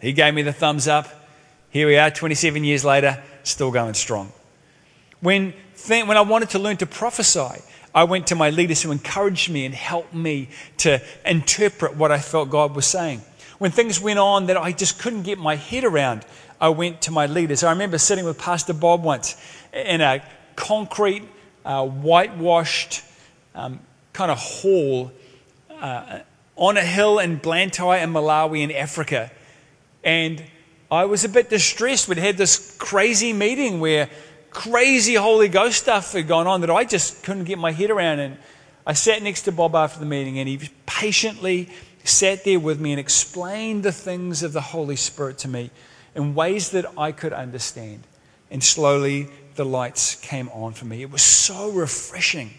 He 0.00 0.12
gave 0.12 0.34
me 0.34 0.42
the 0.42 0.52
thumbs 0.52 0.86
up. 0.86 1.08
Here 1.70 1.86
we 1.86 1.96
are, 1.96 2.10
27 2.10 2.62
years 2.62 2.84
later, 2.84 3.22
still 3.42 3.70
going 3.70 3.94
strong. 3.94 4.32
When, 5.20 5.54
when 5.86 6.16
I 6.16 6.20
wanted 6.20 6.50
to 6.50 6.58
learn 6.58 6.76
to 6.78 6.86
prophesy, 6.86 7.62
I 7.94 8.04
went 8.04 8.26
to 8.28 8.34
my 8.34 8.50
leaders 8.50 8.82
who 8.82 8.92
encouraged 8.92 9.50
me 9.50 9.64
and 9.64 9.74
helped 9.74 10.14
me 10.14 10.48
to 10.78 11.00
interpret 11.24 11.96
what 11.96 12.12
I 12.12 12.18
felt 12.18 12.50
God 12.50 12.74
was 12.74 12.86
saying. 12.86 13.22
When 13.58 13.70
things 13.70 14.00
went 14.00 14.18
on 14.18 14.46
that 14.46 14.56
I 14.56 14.72
just 14.72 14.98
couldn't 14.98 15.22
get 15.22 15.38
my 15.38 15.56
head 15.56 15.84
around, 15.84 16.24
I 16.60 16.68
went 16.68 17.02
to 17.02 17.10
my 17.10 17.26
leaders. 17.26 17.62
I 17.62 17.70
remember 17.70 17.98
sitting 17.98 18.24
with 18.24 18.38
Pastor 18.38 18.74
Bob 18.74 19.02
once 19.02 19.36
in 19.72 20.00
a 20.00 20.22
concrete 20.56 21.22
uh, 21.64 21.86
whitewashed 21.86 23.02
um, 23.54 23.80
kind 24.12 24.30
of 24.30 24.38
hall 24.38 25.12
uh, 25.80 26.20
on 26.56 26.76
a 26.76 26.84
hill 26.84 27.18
in 27.18 27.36
Blantyre 27.36 27.98
in 27.98 28.12
Malawi 28.12 28.62
in 28.62 28.70
Africa. 28.70 29.30
And 30.04 30.44
I 30.90 31.04
was 31.04 31.24
a 31.24 31.28
bit 31.28 31.48
distressed. 31.48 32.08
We'd 32.08 32.18
had 32.18 32.36
this 32.36 32.76
crazy 32.78 33.32
meeting 33.32 33.80
where 33.80 34.10
crazy 34.50 35.14
Holy 35.14 35.48
Ghost 35.48 35.78
stuff 35.78 36.12
had 36.12 36.26
gone 36.26 36.46
on 36.46 36.62
that 36.62 36.70
I 36.70 36.84
just 36.84 37.22
couldn't 37.22 37.44
get 37.44 37.58
my 37.58 37.72
head 37.72 37.90
around. 37.90 38.18
And 38.18 38.36
I 38.86 38.92
sat 38.94 39.22
next 39.22 39.42
to 39.42 39.52
Bob 39.52 39.74
after 39.74 40.00
the 40.00 40.06
meeting, 40.06 40.38
and 40.38 40.48
he 40.48 40.58
patiently 40.86 41.68
sat 42.02 42.44
there 42.44 42.58
with 42.58 42.80
me 42.80 42.92
and 42.92 43.00
explained 43.00 43.82
the 43.82 43.92
things 43.92 44.42
of 44.42 44.52
the 44.52 44.60
Holy 44.60 44.96
Spirit 44.96 45.38
to 45.38 45.48
me 45.48 45.70
in 46.14 46.34
ways 46.34 46.70
that 46.70 46.86
I 46.98 47.12
could 47.12 47.32
understand. 47.32 48.02
And 48.50 48.64
slowly 48.64 49.28
the 49.60 49.64
lights 49.66 50.14
came 50.14 50.48
on 50.54 50.72
for 50.72 50.86
me. 50.86 51.02
It 51.02 51.10
was 51.10 51.20
so 51.20 51.70
refreshing 51.70 52.50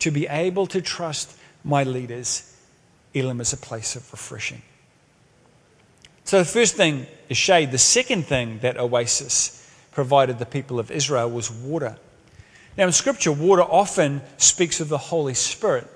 to 0.00 0.10
be 0.10 0.26
able 0.26 0.66
to 0.66 0.82
trust 0.82 1.34
my 1.64 1.82
leaders. 1.82 2.54
Elim 3.14 3.40
is 3.40 3.54
a 3.54 3.56
place 3.56 3.96
of 3.96 4.12
refreshing. 4.12 4.60
So 6.24 6.38
the 6.38 6.44
first 6.44 6.74
thing 6.74 7.06
is 7.30 7.38
shade. 7.38 7.70
The 7.70 7.78
second 7.78 8.26
thing 8.26 8.58
that 8.58 8.76
Oasis 8.76 9.66
provided 9.92 10.38
the 10.38 10.44
people 10.44 10.78
of 10.78 10.90
Israel 10.90 11.30
was 11.30 11.50
water. 11.50 11.96
Now, 12.76 12.84
in 12.84 12.92
Scripture, 12.92 13.32
water 13.32 13.62
often 13.62 14.20
speaks 14.36 14.78
of 14.78 14.90
the 14.90 14.98
Holy 14.98 15.32
Spirit, 15.32 15.86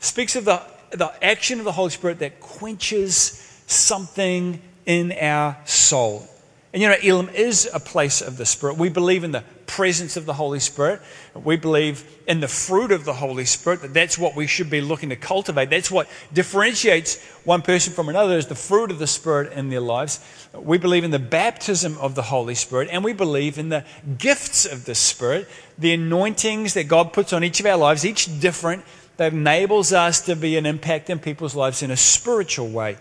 speaks 0.00 0.34
of 0.34 0.46
the, 0.46 0.60
the 0.90 1.12
action 1.24 1.60
of 1.60 1.64
the 1.64 1.70
Holy 1.70 1.90
Spirit 1.90 2.18
that 2.18 2.40
quenches 2.40 3.62
something 3.68 4.60
in 4.84 5.12
our 5.12 5.56
soul. 5.64 6.26
And 6.72 6.82
you 6.82 6.88
know, 6.88 6.96
Elim 7.02 7.28
is 7.28 7.70
a 7.72 7.78
place 7.78 8.20
of 8.20 8.36
the 8.36 8.46
Spirit. 8.46 8.76
We 8.76 8.88
believe 8.88 9.22
in 9.22 9.30
the 9.30 9.44
presence 9.70 10.16
of 10.16 10.26
the 10.26 10.32
Holy 10.32 10.58
Spirit. 10.58 11.00
We 11.32 11.54
believe 11.54 12.04
in 12.26 12.40
the 12.40 12.48
fruit 12.48 12.90
of 12.90 13.04
the 13.04 13.12
Holy 13.12 13.44
Spirit, 13.44 13.82
that 13.82 13.94
that's 13.94 14.18
what 14.18 14.34
we 14.34 14.48
should 14.48 14.68
be 14.68 14.80
looking 14.80 15.10
to 15.10 15.16
cultivate. 15.16 15.70
That's 15.70 15.92
what 15.92 16.08
differentiates 16.32 17.24
one 17.44 17.62
person 17.62 17.92
from 17.92 18.08
another 18.08 18.36
is 18.36 18.48
the 18.48 18.56
fruit 18.56 18.90
of 18.90 18.98
the 18.98 19.06
Spirit 19.06 19.52
in 19.52 19.68
their 19.68 19.80
lives. 19.80 20.18
We 20.52 20.76
believe 20.76 21.04
in 21.04 21.12
the 21.12 21.20
baptism 21.20 21.96
of 21.98 22.16
the 22.16 22.22
Holy 22.22 22.56
Spirit, 22.56 22.88
and 22.90 23.04
we 23.04 23.12
believe 23.12 23.58
in 23.58 23.68
the 23.68 23.84
gifts 24.18 24.66
of 24.66 24.86
the 24.86 24.96
Spirit, 24.96 25.48
the 25.78 25.94
anointings 25.94 26.74
that 26.74 26.88
God 26.88 27.12
puts 27.12 27.32
on 27.32 27.44
each 27.44 27.60
of 27.60 27.66
our 27.66 27.76
lives, 27.76 28.04
each 28.04 28.40
different, 28.40 28.84
that 29.18 29.32
enables 29.32 29.92
us 29.92 30.20
to 30.22 30.34
be 30.34 30.56
an 30.56 30.66
impact 30.66 31.10
in 31.10 31.20
people's 31.20 31.54
lives 31.54 31.80
in 31.80 31.92
a 31.92 31.96
spiritual 31.96 32.68
way. 32.68 32.96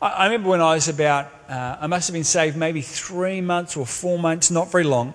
I, 0.00 0.26
remember 0.26 0.50
when 0.50 0.60
I 0.60 0.74
was 0.74 0.86
about, 0.86 1.32
uh, 1.48 1.78
I 1.80 1.86
must 1.88 2.06
have 2.08 2.14
been 2.14 2.24
saved 2.24 2.56
maybe 2.56 2.80
three 2.80 3.40
months 3.40 3.76
or 3.76 3.86
four 3.86 4.18
months, 4.20 4.50
not 4.50 4.70
very 4.70 4.84
long. 4.84 5.14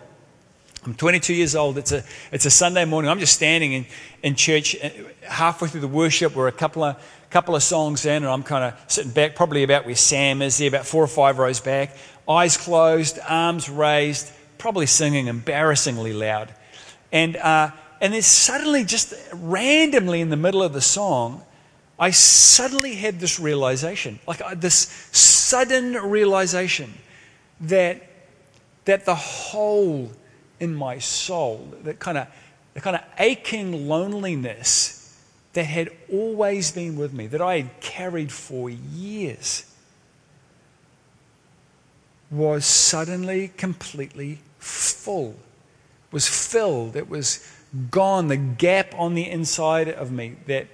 I'm 0.85 0.93
22 0.93 1.33
years 1.33 1.55
old. 1.55 1.77
It's 1.77 1.91
a, 1.91 2.03
it's 2.31 2.45
a 2.45 2.49
Sunday 2.49 2.85
morning. 2.85 3.11
I'm 3.11 3.19
just 3.19 3.33
standing 3.33 3.73
in, 3.73 3.85
in 4.23 4.35
church 4.35 4.77
uh, 4.81 4.89
halfway 5.27 5.67
through 5.67 5.81
the 5.81 5.89
worship. 5.89 6.35
We're 6.35 6.47
a 6.47 6.53
couple 6.53 6.83
of, 6.83 6.95
couple 7.29 7.53
of 7.53 7.63
songs 7.63 8.05
in, 8.05 8.23
and 8.23 8.27
I'm 8.27 8.43
kind 8.43 8.63
of 8.63 8.91
sitting 8.91 9.11
back, 9.11 9.35
probably 9.35 9.63
about 9.63 9.85
where 9.85 9.95
Sam 9.95 10.41
is 10.41 10.57
there, 10.57 10.69
about 10.69 10.85
four 10.85 11.03
or 11.03 11.07
five 11.07 11.37
rows 11.37 11.59
back. 11.59 11.97
Eyes 12.29 12.55
closed, 12.55 13.19
arms 13.27 13.69
raised, 13.69 14.31
probably 14.57 14.85
singing 14.85 15.27
embarrassingly 15.27 16.13
loud. 16.13 16.53
And, 17.11 17.35
uh, 17.35 17.71
and 17.99 18.13
then 18.13 18.21
suddenly, 18.21 18.85
just 18.85 19.13
randomly 19.33 20.21
in 20.21 20.29
the 20.29 20.37
middle 20.37 20.63
of 20.63 20.71
the 20.71 20.81
song, 20.81 21.43
I 21.97 22.11
suddenly 22.11 22.95
had 22.95 23.19
this 23.19 23.37
realization, 23.37 24.19
like 24.25 24.39
uh, 24.39 24.55
this 24.55 24.87
sudden 25.11 25.93
realization 25.93 26.93
that, 27.59 28.01
that 28.85 29.03
the 29.03 29.15
hole 29.15 30.09
in 30.59 30.75
my 30.75 30.99
soul, 30.99 31.73
that 31.83 31.99
kind 31.99 32.17
of 32.17 32.27
the 32.73 32.81
kind 32.81 32.95
of 32.95 33.03
aching 33.17 33.87
loneliness 33.87 35.17
that 35.53 35.65
had 35.65 35.89
always 36.11 36.71
been 36.71 36.95
with 36.95 37.13
me, 37.13 37.27
that 37.27 37.41
I 37.41 37.57
had 37.57 37.81
carried 37.81 38.31
for 38.31 38.69
years, 38.69 39.65
was 42.29 42.65
suddenly 42.65 43.47
completely 43.57 44.39
full, 44.59 45.35
was 46.11 46.27
filled. 46.27 46.95
It 46.95 47.09
was 47.09 47.45
gone. 47.89 48.27
The 48.27 48.37
gap 48.37 48.93
on 48.95 49.15
the 49.15 49.27
inside 49.27 49.89
of 49.89 50.11
me 50.11 50.35
that 50.45 50.67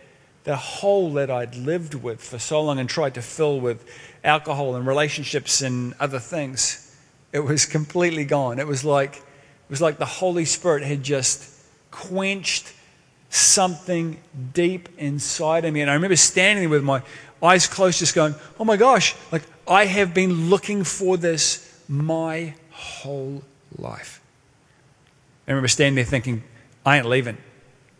the 0.44 0.58
hole 0.58 1.14
that 1.14 1.32
I'd 1.32 1.56
lived 1.56 1.96
with 1.96 2.22
for 2.22 2.38
so 2.38 2.62
long 2.62 2.78
and 2.78 2.90
tried 2.90 3.16
to 3.16 3.22
fill 3.22 3.60
with 3.60 3.86
alcohol 4.24 4.76
and 4.76 4.86
relationships 4.86 5.62
and 5.62 5.96
other 6.00 6.20
things, 6.20 6.96
it 7.32 7.40
was 7.40 7.66
completely 7.66 8.26
gone. 8.26 8.60
It 8.60 8.68
was 8.68 8.84
like, 8.84 9.24
it 9.68 9.72
was 9.72 9.82
like 9.82 9.98
the 9.98 10.06
Holy 10.06 10.46
Spirit 10.46 10.84
had 10.84 11.04
just 11.04 11.50
quenched 11.92 12.72
something 13.30 14.20
deep 14.54 14.90
inside 14.98 15.66
of 15.66 15.74
me. 15.74 15.82
And 15.82 15.90
I 15.90 15.96
remember 15.96 16.16
standing 16.16 16.64
there 16.64 16.70
with 16.70 16.84
my 16.84 17.02
eyes 17.42 17.68
closed, 17.68 18.00
just 18.00 18.14
going, 18.14 18.36
oh 18.60 18.66
my 18.66 18.78
gosh, 18.78 19.16
like 19.32 19.44
I 19.68 19.86
have 19.86 20.14
been 20.14 20.50
looking 20.50 20.84
for 20.84 21.18
this 21.18 21.82
my 21.88 22.54
whole 22.72 23.44
life. 23.78 24.22
I 25.48 25.52
remember 25.52 25.68
standing 25.68 25.96
there 25.96 26.06
thinking, 26.06 26.44
I 26.86 26.98
ain't 26.98 27.08
leaving. 27.08 27.38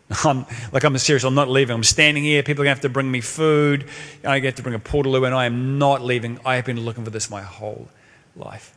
I'm, 0.24 0.46
like, 0.72 0.84
I'm 0.84 0.96
serious, 0.98 1.24
I'm 1.24 1.34
not 1.34 1.48
leaving. 1.48 1.74
I'm 1.74 1.84
standing 1.84 2.22
here. 2.22 2.42
People 2.42 2.62
are 2.62 2.66
going 2.66 2.76
to 2.76 2.76
have 2.76 2.82
to 2.82 2.88
bring 2.88 3.10
me 3.10 3.20
food. 3.20 3.88
I 4.24 4.38
have 4.38 4.54
to 4.54 4.62
bring 4.62 4.74
a 4.74 4.78
portaloo, 4.78 5.26
and 5.26 5.34
I 5.34 5.46
am 5.46 5.78
not 5.78 6.02
leaving. 6.02 6.38
I 6.44 6.56
have 6.56 6.64
been 6.64 6.80
looking 6.80 7.04
for 7.04 7.10
this 7.10 7.28
my 7.28 7.42
whole 7.42 7.88
life. 8.36 8.76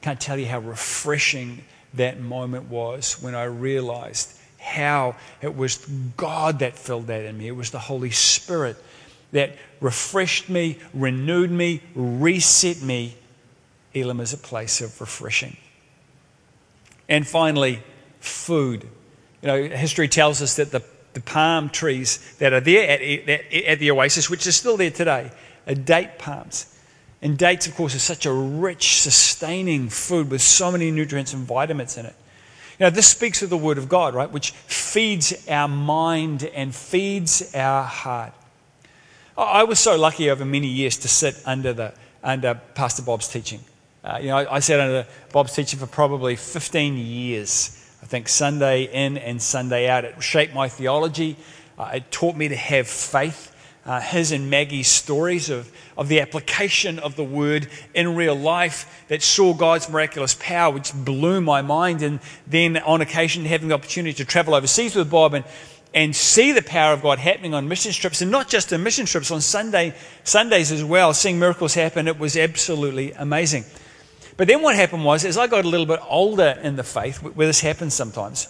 Can't 0.00 0.20
tell 0.20 0.38
you 0.38 0.46
how 0.46 0.60
refreshing 0.60 1.64
that 1.96 2.20
moment 2.20 2.68
was 2.68 3.20
when 3.22 3.34
I 3.34 3.44
realized 3.44 4.36
how 4.58 5.16
it 5.42 5.54
was 5.54 5.76
God 6.16 6.60
that 6.60 6.78
filled 6.78 7.08
that 7.08 7.24
in 7.24 7.36
me. 7.36 7.48
It 7.48 7.56
was 7.56 7.70
the 7.70 7.78
Holy 7.78 8.10
Spirit 8.10 8.76
that 9.32 9.56
refreshed 9.80 10.48
me, 10.48 10.78
renewed 10.94 11.50
me, 11.50 11.82
reset 11.94 12.80
me. 12.82 13.16
Elim 13.92 14.20
is 14.20 14.32
a 14.32 14.38
place 14.38 14.80
of 14.80 14.98
refreshing. 15.00 15.56
And 17.08 17.26
finally, 17.26 17.82
food. 18.20 18.84
You 19.42 19.48
know, 19.48 19.62
history 19.62 20.08
tells 20.08 20.40
us 20.40 20.56
that 20.56 20.70
the, 20.70 20.82
the 21.12 21.20
palm 21.20 21.68
trees 21.68 22.36
that 22.38 22.52
are 22.52 22.60
there 22.60 22.88
at, 22.88 23.02
at, 23.02 23.52
at 23.52 23.78
the 23.78 23.90
oasis, 23.90 24.30
which 24.30 24.46
are 24.46 24.52
still 24.52 24.76
there 24.76 24.90
today, 24.90 25.30
are 25.66 25.74
date 25.74 26.18
palms. 26.18 26.73
And 27.24 27.38
dates, 27.38 27.66
of 27.66 27.74
course, 27.74 27.94
is 27.94 28.02
such 28.02 28.26
a 28.26 28.32
rich, 28.32 29.00
sustaining 29.00 29.88
food 29.88 30.30
with 30.30 30.42
so 30.42 30.70
many 30.70 30.90
nutrients 30.90 31.32
and 31.32 31.46
vitamins 31.46 31.96
in 31.96 32.04
it. 32.04 32.14
You 32.78 32.84
know, 32.84 32.90
this 32.90 33.06
speaks 33.06 33.40
of 33.40 33.48
the 33.48 33.56
Word 33.56 33.78
of 33.78 33.88
God, 33.88 34.14
right, 34.14 34.30
which 34.30 34.50
feeds 34.50 35.48
our 35.48 35.66
mind 35.66 36.44
and 36.44 36.74
feeds 36.74 37.54
our 37.54 37.82
heart. 37.82 38.34
I 39.38 39.64
was 39.64 39.78
so 39.78 39.96
lucky 39.96 40.28
over 40.28 40.44
many 40.44 40.66
years 40.66 40.98
to 40.98 41.08
sit 41.08 41.40
under, 41.46 41.72
the, 41.72 41.94
under 42.22 42.60
Pastor 42.74 43.02
Bob's 43.02 43.28
teaching. 43.28 43.60
Uh, 44.04 44.18
you 44.20 44.28
know, 44.28 44.36
I, 44.36 44.56
I 44.56 44.58
sat 44.58 44.78
under 44.78 45.06
Bob's 45.32 45.54
teaching 45.54 45.78
for 45.78 45.86
probably 45.86 46.36
15 46.36 46.98
years. 46.98 47.90
I 48.02 48.06
think 48.06 48.28
Sunday 48.28 48.82
in 48.82 49.16
and 49.16 49.40
Sunday 49.40 49.88
out. 49.88 50.04
It 50.04 50.22
shaped 50.22 50.54
my 50.54 50.68
theology. 50.68 51.36
Uh, 51.78 51.92
it 51.94 52.12
taught 52.12 52.36
me 52.36 52.48
to 52.48 52.56
have 52.56 52.86
faith. 52.86 53.53
Uh, 53.86 54.00
his 54.00 54.32
and 54.32 54.48
Maggie's 54.48 54.88
stories 54.88 55.50
of, 55.50 55.70
of 55.98 56.08
the 56.08 56.20
application 56.20 56.98
of 56.98 57.16
the 57.16 57.24
word 57.24 57.68
in 57.94 58.16
real 58.16 58.34
life 58.34 59.04
that 59.08 59.22
saw 59.22 59.52
God's 59.52 59.90
miraculous 59.90 60.34
power, 60.40 60.72
which 60.72 60.94
blew 60.94 61.42
my 61.42 61.60
mind. 61.60 62.00
And 62.00 62.20
then, 62.46 62.78
on 62.78 63.02
occasion, 63.02 63.44
having 63.44 63.68
the 63.68 63.74
opportunity 63.74 64.14
to 64.14 64.24
travel 64.24 64.54
overseas 64.54 64.94
with 64.94 65.10
Bob 65.10 65.34
and, 65.34 65.44
and 65.92 66.16
see 66.16 66.52
the 66.52 66.62
power 66.62 66.94
of 66.94 67.02
God 67.02 67.18
happening 67.18 67.52
on 67.52 67.68
mission 67.68 67.92
trips, 67.92 68.22
and 68.22 68.30
not 68.30 68.48
just 68.48 68.72
on 68.72 68.82
mission 68.82 69.04
trips, 69.04 69.30
on 69.30 69.42
Sunday, 69.42 69.94
Sundays 70.24 70.72
as 70.72 70.82
well, 70.82 71.12
seeing 71.12 71.38
miracles 71.38 71.74
happen. 71.74 72.08
It 72.08 72.18
was 72.18 72.38
absolutely 72.38 73.12
amazing. 73.12 73.66
But 74.38 74.48
then 74.48 74.62
what 74.62 74.76
happened 74.76 75.04
was, 75.04 75.26
as 75.26 75.36
I 75.36 75.46
got 75.46 75.66
a 75.66 75.68
little 75.68 75.86
bit 75.86 76.00
older 76.08 76.58
in 76.62 76.76
the 76.76 76.84
faith, 76.84 77.22
where 77.22 77.46
this 77.46 77.60
happens 77.60 77.92
sometimes, 77.92 78.48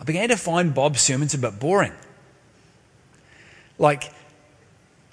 I 0.00 0.04
began 0.04 0.28
to 0.30 0.36
find 0.36 0.74
Bob's 0.74 1.02
sermons 1.02 1.34
a 1.34 1.38
bit 1.38 1.60
boring. 1.60 1.92
Like, 3.78 4.12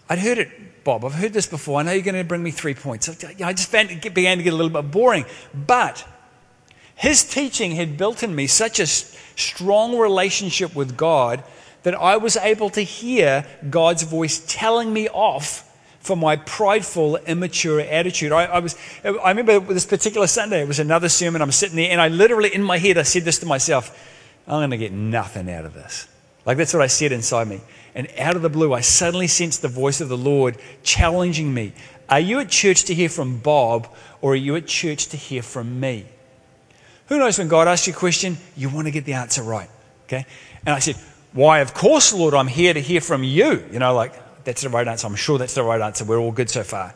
I'd 0.10 0.20
heard 0.20 0.38
it, 0.38 0.84
Bob, 0.84 1.06
I've 1.06 1.14
heard 1.14 1.34
this 1.34 1.48
before. 1.48 1.80
I 1.80 1.84
know 1.84 1.92
you're 1.92 2.04
going 2.04 2.16
to 2.16 2.24
bring 2.24 2.44
me 2.44 2.52
three 2.52 2.74
points. 2.74 3.10
I 3.10 3.54
just 3.54 3.72
began 3.72 3.88
to 4.38 4.44
get 4.44 4.54
a 4.54 4.56
little 4.56 4.70
bit 4.70 4.92
boring. 4.92 5.26
But 5.54 6.06
his 6.96 7.24
teaching 7.24 7.72
had 7.72 7.98
built 7.98 8.24
in 8.24 8.36
me 8.36 8.48
such 8.48 8.80
a 8.80 8.88
strong 8.88 9.98
relationship 9.98 10.76
with 10.76 10.98
God 10.98 11.44
that 11.84 11.96
I 11.96 12.18
was 12.18 12.38
able 12.38 12.70
to 12.72 12.82
hear 12.82 13.46
God's 13.70 14.04
voice 14.04 14.44
telling 14.48 14.92
me 14.92 15.08
off 15.10 15.72
for 16.00 16.16
my 16.16 16.36
prideful, 16.36 17.18
immature 17.18 17.82
attitude. 17.82 18.32
I, 18.32 18.46
I, 18.46 18.60
was, 18.60 18.76
I 19.04 19.30
remember 19.30 19.60
this 19.60 19.86
particular 19.86 20.28
Sunday, 20.28 20.62
it 20.62 20.68
was 20.68 20.80
another 20.80 21.10
sermon. 21.10 21.42
I'm 21.42 21.52
sitting 21.52 21.76
there, 21.76 21.92
and 21.92 22.00
I 22.00 22.10
literally, 22.10 22.54
in 22.54 22.64
my 22.64 22.78
head, 22.78 22.98
I 22.98 23.04
said 23.04 23.24
this 23.24 23.40
to 23.40 23.46
myself 23.46 24.12
I'm 24.48 24.60
going 24.60 24.70
to 24.70 24.78
get 24.78 24.92
nothing 24.92 25.50
out 25.50 25.66
of 25.66 25.74
this. 25.74 26.08
Like, 26.46 26.58
that's 26.58 26.74
what 26.74 26.84
I 26.84 26.88
said 26.88 27.12
inside 27.12 27.48
me. 27.48 27.62
And 27.96 28.08
out 28.20 28.36
of 28.36 28.42
the 28.42 28.50
blue, 28.50 28.74
I 28.74 28.82
suddenly 28.82 29.28
sensed 29.28 29.62
the 29.62 29.68
voice 29.68 30.02
of 30.02 30.10
the 30.10 30.18
Lord 30.18 30.58
challenging 30.84 31.54
me 31.54 31.74
Are 32.10 32.20
you 32.20 32.40
at 32.40 32.50
church 32.50 32.84
to 32.86 32.94
hear 32.94 33.10
from 33.10 33.40
Bob, 33.40 33.88
or 34.22 34.34
are 34.34 34.36
you 34.36 34.56
at 34.56 34.68
church 34.68 35.08
to 35.08 35.18
hear 35.18 35.42
from 35.42 35.80
me? 35.80 36.06
Who 37.08 37.20
knows 37.20 37.38
when 37.38 37.48
God 37.48 37.68
asks 37.68 37.88
you 37.88 37.94
a 37.94 37.96
question, 37.96 38.38
you 38.56 38.70
want 38.70 38.88
to 38.88 38.92
get 38.92 39.06
the 39.06 39.14
answer 39.14 39.42
right. 39.42 39.70
Okay? 40.06 40.26
And 40.66 40.76
I 40.76 40.80
said, 40.80 40.96
Why, 41.34 41.60
of 41.60 41.74
course, 41.74 42.14
Lord, 42.14 42.34
I'm 42.34 42.48
here 42.48 42.74
to 42.74 42.82
hear 42.82 43.02
from 43.02 43.24
you. 43.24 43.64
You 43.72 43.80
know, 43.80 43.94
like, 43.96 44.14
that's 44.44 44.62
the 44.62 44.70
right 44.70 44.88
answer. 44.88 45.08
I'm 45.08 45.16
sure 45.16 45.38
that's 45.38 45.56
the 45.56 45.64
right 45.64 45.82
answer. 45.82 46.06
We're 46.06 46.20
all 46.20 46.32
good 46.32 46.50
so 46.50 46.64
far. 46.64 46.94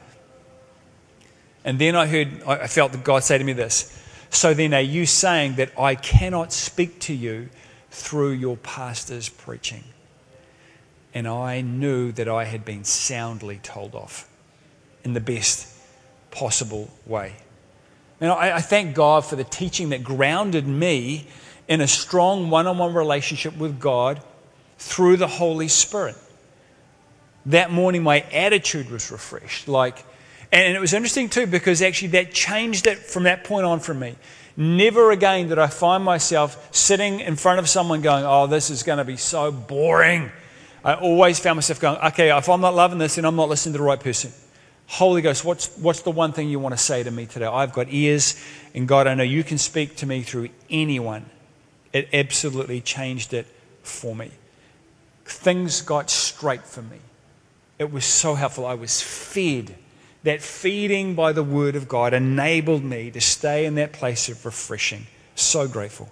And 1.66 1.78
then 1.80 1.96
I 1.96 2.06
heard, 2.08 2.44
I 2.44 2.68
felt 2.68 2.92
that 2.94 3.04
God 3.04 3.24
say 3.24 3.38
to 3.38 3.44
me 3.44 3.54
this 3.54 4.02
So 4.30 4.54
then, 4.54 4.74
are 4.74 4.82
you 4.82 5.06
saying 5.06 5.56
that 5.56 5.72
I 5.78 5.96
cannot 5.96 6.54
speak 6.54 7.00
to 7.02 7.14
you 7.14 7.50
through 7.91 8.32
your 8.32 8.58
pastor's 8.58 9.30
preaching. 9.30 9.84
And 11.13 11.28
I 11.28 11.62
knew 11.62 12.12
that 12.13 12.28
I 12.28 12.45
had 12.45 12.63
been 12.63 12.84
soundly 12.84 13.60
told 13.62 13.95
off 13.95 14.30
in 15.04 15.13
the 15.13 15.19
best 15.19 15.67
possible 16.32 16.91
way. 17.06 17.36
And 18.21 18.32
I, 18.32 18.58
I 18.58 18.62
thank 18.62 18.95
God 18.95 19.25
for 19.25 19.36
the 19.36 19.43
teaching 19.43 19.89
that 19.89 20.04
grounded 20.04 20.67
me 20.67 21.28
in 21.67 21.82
a 21.82 21.88
strong 21.88 22.49
one 22.49 22.67
on 22.67 22.78
one 22.78 22.93
relationship 22.93 23.58
with 23.58 23.80
God 23.80 24.21
through 24.78 25.17
the 25.17 25.28
Holy 25.28 25.67
Spirit. 25.67 26.15
That 27.45 27.71
morning, 27.71 28.04
my 28.04 28.21
attitude 28.32 28.89
was 28.89 29.12
refreshed. 29.12 29.67
Like, 29.67 30.06
and 30.52 30.75
it 30.75 30.80
was 30.80 30.93
interesting 30.93 31.30
too 31.30 31.47
because 31.47 31.82
actually 31.82 32.10
that 32.10 32.34
changed 32.34 32.88
it 32.88 32.97
from 32.97 33.23
that 33.23 33.43
point 33.43 33.65
on 33.65 33.80
for 33.80 33.93
me. 33.93 34.15
Never 34.58 35.12
again 35.12 35.48
did 35.48 35.60
I 35.60 35.68
find 35.68 36.04
myself 36.04 36.70
sitting 36.76 37.20
in 37.20 37.36
front 37.36 37.60
of 37.60 37.70
someone 37.70 38.02
going, 38.02 38.26
Oh, 38.26 38.48
this 38.48 38.70
is 38.70 38.84
going 38.84 38.98
to 38.98 39.06
be 39.06 39.18
so 39.18 39.52
boring. 39.52 40.32
I 40.84 40.96
always 40.96 41.40
found 41.40 41.58
myself 41.58 41.80
going, 41.80 41.98
Okay, 41.98 42.36
if 42.36 42.50
I'm 42.50 42.62
not 42.62 42.76
loving 42.76 42.98
this, 42.98 43.16
then 43.16 43.26
I'm 43.26 43.36
not 43.36 43.50
listening 43.50 43.74
to 43.74 43.80
the 43.80 43.84
right 43.84 44.00
person. 44.00 44.32
Holy 44.88 45.22
Ghost, 45.22 45.46
what's, 45.46 45.78
what's 45.78 46.02
the 46.02 46.10
one 46.10 46.34
thing 46.34 46.50
you 46.50 46.58
want 46.58 46.74
to 46.74 46.84
say 46.84 47.04
to 47.04 47.12
me 47.12 47.28
today? 47.28 47.46
I've 47.46 47.74
got 47.74 47.88
ears, 47.92 48.44
and 48.74 48.88
God, 48.88 49.06
I 49.06 49.14
know 49.14 49.24
you 49.24 49.44
can 49.44 49.60
speak 49.60 49.96
to 49.98 50.08
me 50.08 50.24
through 50.24 50.50
anyone. 50.68 51.28
It 51.94 52.10
absolutely 52.12 52.82
changed 52.82 53.34
it 53.34 53.46
for 53.84 54.16
me. 54.16 54.32
Things 55.26 55.82
got 55.82 56.10
straight 56.10 56.64
for 56.64 56.82
me. 56.82 56.98
It 57.78 57.92
was 57.92 58.04
so 58.04 58.34
helpful. 58.34 58.66
I 58.66 58.74
was 58.74 59.00
fed. 59.00 59.76
That 60.24 60.42
feeding 60.42 61.16
by 61.16 61.32
the 61.32 61.44
Word 61.44 61.76
of 61.76 61.88
God 61.88 62.14
enabled 62.14 62.84
me 62.84 63.10
to 63.12 63.22
stay 63.22 63.66
in 63.66 63.76
that 63.76 63.94
place 63.94 64.28
of 64.28 64.46
refreshing. 64.46 65.08
So 65.36 65.68
grateful. 65.68 66.10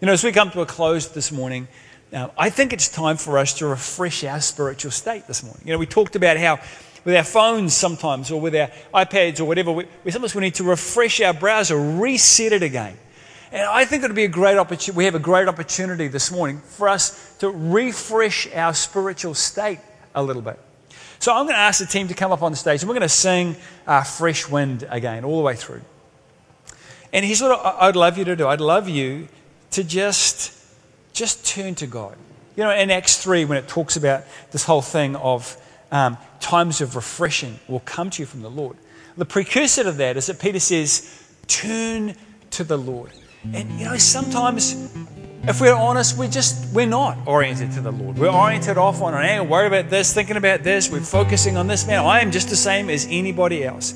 You 0.00 0.06
know, 0.06 0.12
as 0.12 0.22
we 0.22 0.32
come 0.32 0.50
to 0.50 0.60
a 0.60 0.66
close 0.66 1.08
this 1.08 1.32
morning, 1.32 1.68
uh, 2.12 2.28
I 2.38 2.50
think 2.50 2.72
it's 2.72 2.88
time 2.88 3.16
for 3.16 3.38
us 3.38 3.54
to 3.54 3.66
refresh 3.66 4.24
our 4.24 4.40
spiritual 4.40 4.90
state 4.90 5.26
this 5.26 5.42
morning. 5.42 5.62
You 5.64 5.72
know, 5.72 5.78
we 5.78 5.86
talked 5.86 6.16
about 6.16 6.36
how 6.36 6.60
with 7.04 7.16
our 7.16 7.24
phones 7.24 7.74
sometimes 7.74 8.30
or 8.30 8.40
with 8.40 8.54
our 8.54 8.70
iPads 8.94 9.40
or 9.40 9.46
whatever, 9.46 9.72
we, 9.72 9.86
we 10.04 10.10
sometimes 10.10 10.34
we 10.34 10.42
need 10.42 10.54
to 10.56 10.64
refresh 10.64 11.20
our 11.20 11.34
browser, 11.34 11.76
reset 11.78 12.52
it 12.52 12.62
again. 12.62 12.96
And 13.50 13.62
I 13.62 13.86
think 13.86 14.02
it 14.02 14.08
would 14.08 14.16
be 14.16 14.24
a 14.24 14.28
great 14.28 14.58
opportunity. 14.58 14.96
We 14.96 15.06
have 15.06 15.14
a 15.14 15.18
great 15.20 15.48
opportunity 15.48 16.08
this 16.08 16.30
morning 16.30 16.60
for 16.60 16.88
us 16.88 17.36
to 17.38 17.48
refresh 17.48 18.52
our 18.54 18.74
spiritual 18.74 19.34
state 19.34 19.80
a 20.14 20.22
little 20.22 20.42
bit. 20.42 20.60
So 21.20 21.32
I'm 21.34 21.44
going 21.44 21.54
to 21.54 21.60
ask 21.60 21.80
the 21.80 21.86
team 21.86 22.08
to 22.08 22.14
come 22.14 22.32
up 22.32 22.42
on 22.42 22.52
the 22.52 22.56
stage 22.56 22.82
and 22.82 22.88
we're 22.88 22.94
going 22.94 23.02
to 23.02 23.08
sing 23.08 23.56
uh, 23.86 24.02
Fresh 24.02 24.48
Wind 24.48 24.86
again, 24.88 25.24
all 25.24 25.36
the 25.36 25.42
way 25.42 25.56
through. 25.56 25.82
And 27.12 27.24
here's 27.24 27.42
what 27.42 27.60
I'd 27.64 27.96
love 27.96 28.18
you 28.18 28.24
to 28.24 28.36
do 28.36 28.46
I'd 28.46 28.60
love 28.60 28.88
you 28.88 29.28
to 29.72 29.84
just, 29.84 30.52
just 31.12 31.46
turn 31.46 31.74
to 31.76 31.86
God. 31.86 32.16
You 32.56 32.64
know, 32.64 32.70
in 32.70 32.90
Acts 32.90 33.16
3, 33.22 33.44
when 33.44 33.58
it 33.58 33.68
talks 33.68 33.96
about 33.96 34.24
this 34.50 34.64
whole 34.64 34.82
thing 34.82 35.16
of 35.16 35.56
um, 35.90 36.18
times 36.40 36.80
of 36.80 36.96
refreshing 36.96 37.58
will 37.68 37.80
come 37.80 38.10
to 38.10 38.22
you 38.22 38.26
from 38.26 38.42
the 38.42 38.50
Lord, 38.50 38.76
the 39.16 39.24
precursor 39.24 39.84
to 39.84 39.92
that 39.92 40.16
is 40.16 40.26
that 40.26 40.38
Peter 40.38 40.60
says, 40.60 41.24
turn 41.46 42.14
to 42.50 42.64
the 42.64 42.78
Lord. 42.78 43.10
And 43.52 43.70
you 43.78 43.84
know, 43.84 43.96
sometimes 43.96 44.92
if 45.48 45.62
we're 45.62 45.74
honest, 45.74 46.18
we're 46.18 46.28
just 46.28 46.72
we're 46.74 46.86
not 46.86 47.16
oriented 47.26 47.72
to 47.72 47.80
the 47.80 47.90
Lord. 47.90 48.18
We're 48.18 48.30
oriented 48.30 48.76
off 48.76 49.00
on 49.00 49.14
an 49.14 49.22
angle, 49.22 49.46
worried 49.46 49.68
about 49.68 49.88
this, 49.88 50.12
thinking 50.12 50.36
about 50.36 50.62
this, 50.62 50.90
we're 50.90 51.00
focusing 51.00 51.56
on 51.56 51.66
this. 51.66 51.86
Man, 51.86 52.04
I 52.04 52.20
am 52.20 52.30
just 52.30 52.50
the 52.50 52.56
same 52.56 52.90
as 52.90 53.06
anybody 53.08 53.64
else. 53.64 53.94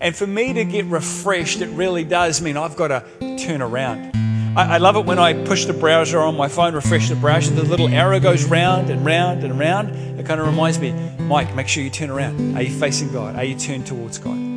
And 0.00 0.14
for 0.14 0.26
me 0.26 0.52
to 0.52 0.64
get 0.64 0.84
refreshed, 0.86 1.60
it 1.60 1.68
really 1.70 2.04
does 2.04 2.40
mean 2.40 2.56
I've 2.56 2.76
got 2.76 2.88
to 2.88 3.36
turn 3.38 3.60
around. 3.60 4.12
I, 4.56 4.74
I 4.74 4.78
love 4.78 4.96
it 4.96 5.04
when 5.04 5.18
I 5.18 5.32
push 5.44 5.64
the 5.64 5.72
browser 5.72 6.20
on 6.20 6.36
my 6.36 6.48
phone, 6.48 6.74
refresh 6.74 7.08
the 7.08 7.16
browser, 7.16 7.52
the 7.54 7.64
little 7.64 7.88
arrow 7.88 8.20
goes 8.20 8.44
round 8.44 8.90
and 8.90 9.04
round 9.04 9.42
and 9.42 9.58
round. 9.58 9.90
It 10.20 10.26
kind 10.26 10.40
of 10.40 10.46
reminds 10.46 10.78
me, 10.78 10.92
Mike, 11.18 11.54
make 11.56 11.66
sure 11.66 11.82
you 11.82 11.90
turn 11.90 12.10
around. 12.10 12.56
Are 12.56 12.62
you 12.62 12.70
facing 12.70 13.12
God? 13.12 13.34
Are 13.34 13.44
you 13.44 13.58
turned 13.58 13.86
towards 13.86 14.18
God? 14.18 14.53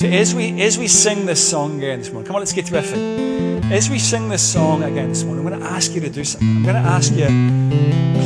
So 0.00 0.06
as 0.06 0.34
we 0.34 0.62
as 0.62 0.78
we 0.78 0.88
sing 0.88 1.26
this 1.26 1.46
song 1.46 1.76
again 1.76 1.98
this 1.98 2.10
morning, 2.10 2.26
come 2.26 2.36
on, 2.36 2.40
let's 2.40 2.54
get 2.54 2.64
to 2.64 2.80
feet. 2.80 3.70
As 3.70 3.90
we 3.90 3.98
sing 3.98 4.30
this 4.30 4.40
song 4.40 4.82
again 4.82 5.10
this 5.10 5.24
morning, 5.24 5.44
I'm 5.44 5.50
going 5.50 5.60
to 5.60 5.66
ask 5.66 5.92
you 5.92 6.00
to 6.00 6.08
do 6.08 6.24
something. 6.24 6.48
I'm 6.48 6.62
going 6.62 6.74
to 6.74 6.80
ask 6.80 7.12
you, 7.12 7.26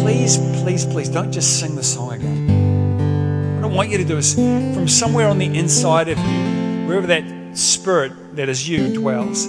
please, 0.01 0.39
please, 0.63 0.87
please, 0.87 1.09
don't 1.09 1.33
just 1.33 1.59
sing 1.59 1.75
the 1.75 1.83
song 1.83 2.13
again. 2.13 3.57
What 3.61 3.73
I 3.73 3.75
want 3.75 3.91
you 3.91 3.99
to 3.99 4.05
do 4.05 4.17
is, 4.19 4.35
from 4.35 4.87
somewhere 4.87 5.27
on 5.27 5.39
the 5.39 5.47
inside 5.47 6.09
of 6.09 6.17
you, 6.17 6.87
wherever 6.87 7.09
that 7.09 7.59
spirit 7.59 8.37
that 8.37 8.49
is 8.49 8.69
you 8.69 8.95
dwells, 8.95 9.49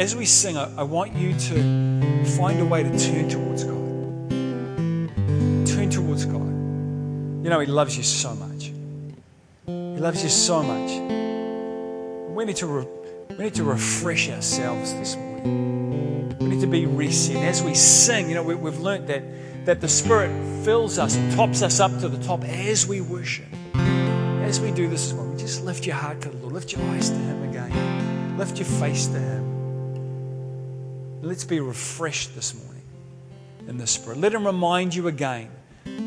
as 0.00 0.16
we 0.16 0.24
sing, 0.24 0.56
I, 0.56 0.74
I 0.74 0.84
want 0.84 1.12
you 1.12 1.34
to 1.38 2.24
find 2.38 2.60
a 2.60 2.64
way 2.64 2.82
to 2.82 2.98
turn 2.98 3.28
towards 3.28 3.64
God. 3.64 3.76
Turn 5.66 5.90
towards 5.90 6.24
God. 6.24 6.46
You 7.44 7.50
know, 7.50 7.60
He 7.60 7.66
loves 7.66 7.94
you 7.98 8.04
so 8.04 8.34
much. 8.36 8.55
Loves 10.06 10.22
you 10.22 10.28
so 10.28 10.62
much. 10.62 10.90
We 12.30 12.44
need 12.44 12.54
to, 12.58 12.66
re- 12.68 12.86
we 13.36 13.42
need 13.42 13.56
to 13.56 13.64
refresh 13.64 14.30
ourselves 14.30 14.94
this 14.94 15.16
morning. 15.16 16.38
We 16.38 16.46
need 16.46 16.60
to 16.60 16.68
be 16.68 16.86
reset. 16.86 17.34
As 17.38 17.60
we 17.60 17.74
sing, 17.74 18.28
you 18.28 18.36
know, 18.36 18.44
we, 18.44 18.54
we've 18.54 18.78
learned 18.78 19.08
that, 19.08 19.24
that 19.66 19.80
the 19.80 19.88
Spirit 19.88 20.30
fills 20.64 21.00
us 21.00 21.16
and 21.16 21.34
tops 21.34 21.60
us 21.60 21.80
up 21.80 21.90
to 21.98 22.08
the 22.08 22.22
top 22.22 22.44
as 22.44 22.86
we 22.86 23.00
worship. 23.00 23.48
As 23.74 24.60
we 24.60 24.70
do 24.70 24.86
this 24.86 25.12
well, 25.12 25.34
just 25.36 25.64
lift 25.64 25.84
your 25.84 25.96
heart 25.96 26.20
to 26.20 26.28
the 26.28 26.36
Lord. 26.36 26.52
Lift 26.52 26.72
your 26.72 26.82
eyes 26.90 27.10
to 27.10 27.16
Him 27.16 27.42
again. 27.42 28.38
Lift 28.38 28.58
your 28.58 28.66
face 28.66 29.08
to 29.08 29.18
Him. 29.18 29.42
Let's 31.20 31.42
be 31.42 31.58
refreshed 31.58 32.36
this 32.36 32.54
morning 32.54 32.84
in 33.66 33.76
the 33.76 33.88
Spirit. 33.88 34.20
Let 34.20 34.32
Him 34.32 34.46
remind 34.46 34.94
you 34.94 35.08
again 35.08 35.50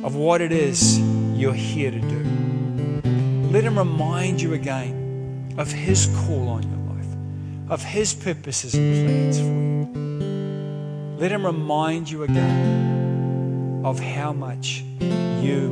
of 0.05 0.15
what 0.15 0.39
it 0.39 0.53
is 0.53 0.97
you're 1.37 1.51
here 1.51 1.91
to 1.91 1.99
do. 1.99 2.28
Let 3.49 3.63
Him 3.63 3.79
remind 3.79 4.41
you 4.43 4.53
again 4.53 5.55
of 5.57 5.71
His 5.71 6.05
call 6.17 6.49
on 6.49 6.61
your 6.69 6.95
life, 6.95 7.71
of 7.71 7.83
His 7.83 8.13
purposes 8.13 8.75
and 8.75 9.07
plans 9.07 9.39
for 9.39 9.45
you. 9.45 11.17
Let 11.17 11.31
Him 11.31 11.43
remind 11.43 12.11
you 12.11 12.23
again 12.23 13.81
of 13.83 13.99
how 13.99 14.33
much 14.33 14.83
you 15.41 15.67